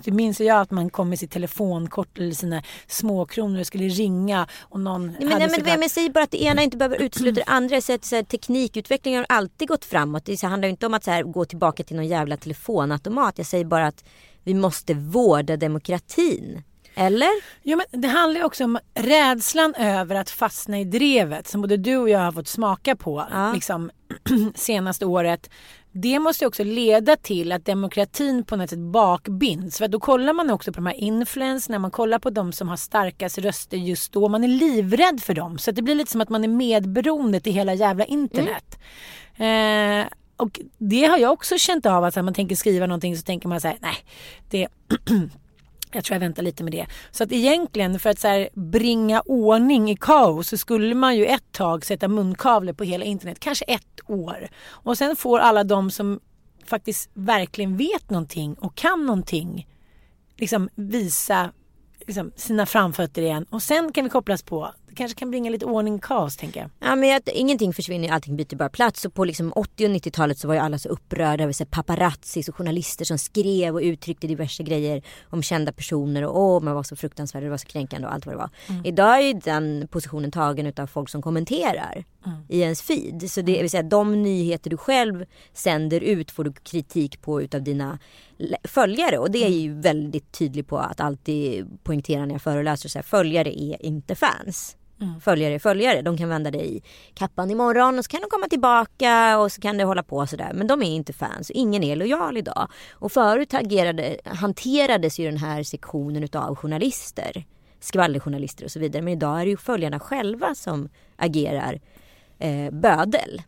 [0.04, 4.46] det minns jag att man kom med sitt telefonkort eller sina småkronor och skulle ringa
[4.60, 5.78] och någon men, hade nej, men, såklart...
[5.78, 7.80] men säg bara att det ena inte behöver utesluta det andra.
[7.80, 10.24] Så att, så här, teknikutvecklingen har alltid gått framåt.
[10.24, 13.38] Det så, handlar inte om att så här, gå tillbaka till någon jävla telefonautomat.
[13.38, 14.04] Jag säger bara att
[14.42, 16.62] vi måste vårda demokratin.
[16.94, 17.30] Eller?
[17.62, 21.76] Jo, men det handlar ju också om rädslan över att fastna i drevet som både
[21.76, 23.52] du och jag har fått smaka på Ja.
[23.52, 23.90] liksom,
[24.54, 25.50] senaste året.
[25.92, 29.78] Det måste också leda till att demokratin på något sätt bakbinds.
[29.78, 32.76] För då kollar man också på de här influenserna, man kollar på de som har
[32.76, 34.28] starkast röster just då.
[34.28, 35.58] Man är livrädd för dem.
[35.58, 38.78] Så det blir lite som att man är medberoende till hela jävla internet.
[39.36, 43.22] Eh, och det har jag också känt av att när man tänker skriva någonting så
[43.22, 43.96] tänker man så här, nej,
[44.50, 44.68] det
[45.94, 46.86] jag tror jag väntar lite med det.
[47.10, 51.26] Så att egentligen för att så här, bringa ordning i kaos så skulle man ju
[51.26, 53.40] ett tag sätta munkavle på hela internet.
[53.40, 54.48] Kanske ett år.
[54.66, 56.20] Och sen får alla de som
[56.66, 59.68] faktiskt verkligen vet någonting och kan någonting
[60.36, 61.52] liksom visa
[62.06, 63.46] liksom, sina framfötter igen.
[63.50, 64.74] Och sen kan vi kopplas på.
[64.94, 66.70] Kanske kan bringa lite ordning i kaos tänker jag.
[66.78, 69.04] Ja, men att ingenting försvinner, allting byter bara plats.
[69.04, 72.48] Och på liksom 80 och 90-talet så var ju alla så upprörda över så paparazzis
[72.48, 76.24] och journalister som skrev och uttryckte diverse grejer om kända personer.
[76.24, 78.50] Och åh, man var så fruktansvärd, det var så kränkande och allt vad det var.
[78.84, 82.04] Idag är ju den positionen tagen av folk som kommenterar
[82.48, 83.30] i ens feed.
[83.30, 87.62] Så det vill säga de nyheter du själv sänder ut får du kritik på utav
[87.62, 87.98] dina
[88.64, 89.18] följare.
[89.18, 93.02] Och det är ju väldigt tydlig på att alltid poängtera när jag föreläser så här,
[93.02, 94.76] följare är inte fans.
[95.20, 96.02] Följare är följare.
[96.02, 96.82] De kan vända dig i
[97.14, 100.52] kappan imorgon och så kan de komma tillbaka och så kan det hålla på sådär.
[100.54, 101.50] Men de är inte fans.
[101.50, 102.68] Ingen är lojal idag.
[102.92, 107.44] Och förut agerade, hanterades ju den här sektionen utav journalister.
[107.80, 109.02] Skvallerjournalister och så vidare.
[109.02, 111.80] Men idag är det ju följarna själva som agerar
[112.38, 113.42] eh, bödel.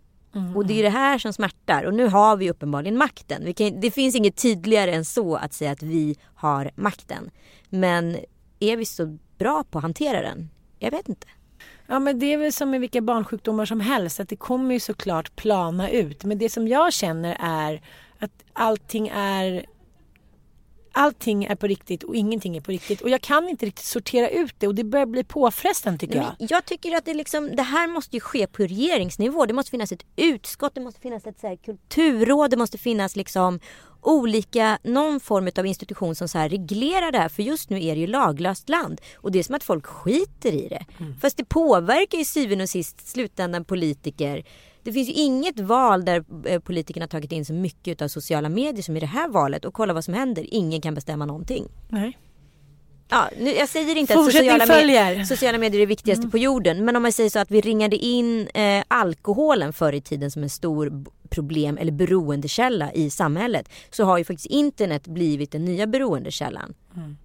[0.54, 1.84] Och det är det här som smärtar.
[1.84, 3.54] Och nu har vi uppenbarligen makten.
[3.54, 7.30] Kan, det finns inget tydligare än så att säga att vi har makten.
[7.68, 8.16] Men
[8.60, 10.50] är vi så bra på att hantera den?
[10.78, 11.26] Jag vet inte.
[11.86, 14.80] Ja men det är väl som med vilka barnsjukdomar som helst att det kommer ju
[14.80, 16.24] såklart plana ut.
[16.24, 17.80] Men det som jag känner är
[18.18, 19.66] att allting är
[20.98, 23.00] Allting är på riktigt och ingenting är på riktigt.
[23.00, 26.32] Och jag kan inte riktigt sortera ut det och det börjar bli påfrestande tycker jag.
[26.38, 29.46] Men jag tycker att det, liksom, det här måste ju ske på regeringsnivå.
[29.46, 33.16] Det måste finnas ett utskott, det måste finnas ett så här, kulturråd, det måste finnas
[33.16, 33.60] liksom
[34.00, 37.28] olika, någon form av institution som så här reglerar det här.
[37.28, 39.00] För just nu är det ju laglöst land.
[39.16, 40.84] Och det är som att folk skiter i det.
[41.20, 44.44] Fast det påverkar ju syvende och sist slutändan politiker.
[44.86, 48.82] Det finns ju inget val där eh, politikerna tagit in så mycket av sociala medier
[48.82, 49.64] som i det här valet.
[49.64, 50.46] Och kolla vad som händer.
[50.54, 51.68] Ingen kan bestämma någonting.
[51.88, 52.18] Nej.
[53.08, 56.84] Ja, nu, jag säger inte att sociala, med, sociala medier är det viktigaste på jorden.
[56.84, 60.42] Men om man säger så att vi ringade in eh, alkoholen förr i tiden som
[60.42, 63.68] en stor problem eller beroendekälla i samhället.
[63.90, 66.74] Så har ju faktiskt internet blivit den nya beroendekällan.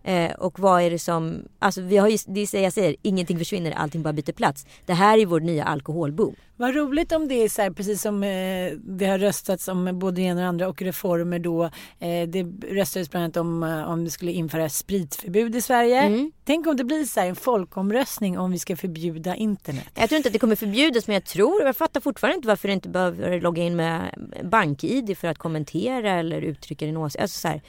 [0.04, 3.38] Eh, och vad är det som, alltså vi har ju, det är jag säger, ingenting
[3.38, 4.66] försvinner, allting bara byter plats.
[4.86, 6.36] Det här är vår nya alkoholboom.
[6.62, 10.16] Vad roligt om det är så här, precis som eh, det har röstats om både
[10.16, 11.64] det ena och det andra och reformer då.
[12.00, 16.30] Eh, det röstades bland annat om eh, om det skulle införas spritförbud i Sverige.
[16.46, 19.88] Tänk om det blir så här en folkomröstning om vi ska förbjuda internet.
[19.96, 22.68] Jag tror inte att det kommer förbjudas men jag tror, jag fattar fortfarande inte varför
[22.68, 27.22] du inte behöver logga in med bank-id för att kommentera eller uttrycka din åsikt.
[27.22, 27.62] Alltså så här,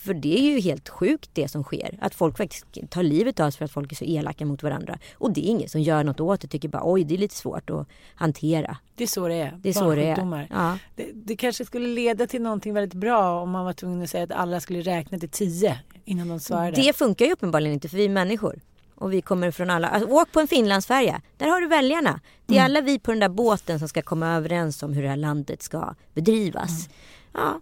[0.00, 1.98] för det är ju helt sjukt det som sker.
[2.00, 4.98] Att folk faktiskt tar livet av sig för att folk är så elaka mot varandra.
[5.14, 6.48] Och det är ingen som gör något åt det.
[6.48, 8.76] Tycker bara oj det är lite svårt att hantera.
[8.94, 9.58] Det är så det är.
[9.62, 10.46] Det är så det är.
[10.50, 10.78] Ja.
[10.96, 14.24] Det, det kanske skulle leda till någonting väldigt bra om man var tvungen att säga
[14.24, 16.82] att alla skulle räkna till tio innan de svarade.
[16.82, 18.60] Det funkar ju uppenbarligen inte för vi är människor.
[18.94, 21.22] Och vi kommer från alla, alltså, åk på en Finlandsfärja.
[21.36, 22.20] Där har du väljarna.
[22.46, 25.08] Det är alla vi på den där båten som ska komma överens om hur det
[25.08, 26.88] här landet ska bedrivas.
[27.32, 27.60] Ja,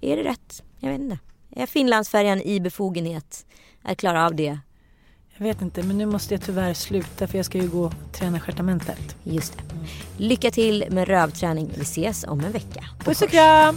[0.00, 0.62] är det rätt?
[0.78, 1.18] Jag vet inte.
[1.60, 3.46] Är Finlandsfärjan i befogenhet
[3.82, 4.58] att klara av det?
[5.36, 8.12] Jag vet inte men nu måste jag tyvärr sluta för jag ska ju gå och
[8.12, 9.16] träna stjärtamentet.
[9.22, 9.64] Just det.
[10.16, 11.70] Lycka till med rövträning.
[11.76, 12.84] Vi ses om en vecka.
[13.04, 13.76] Puss och kram!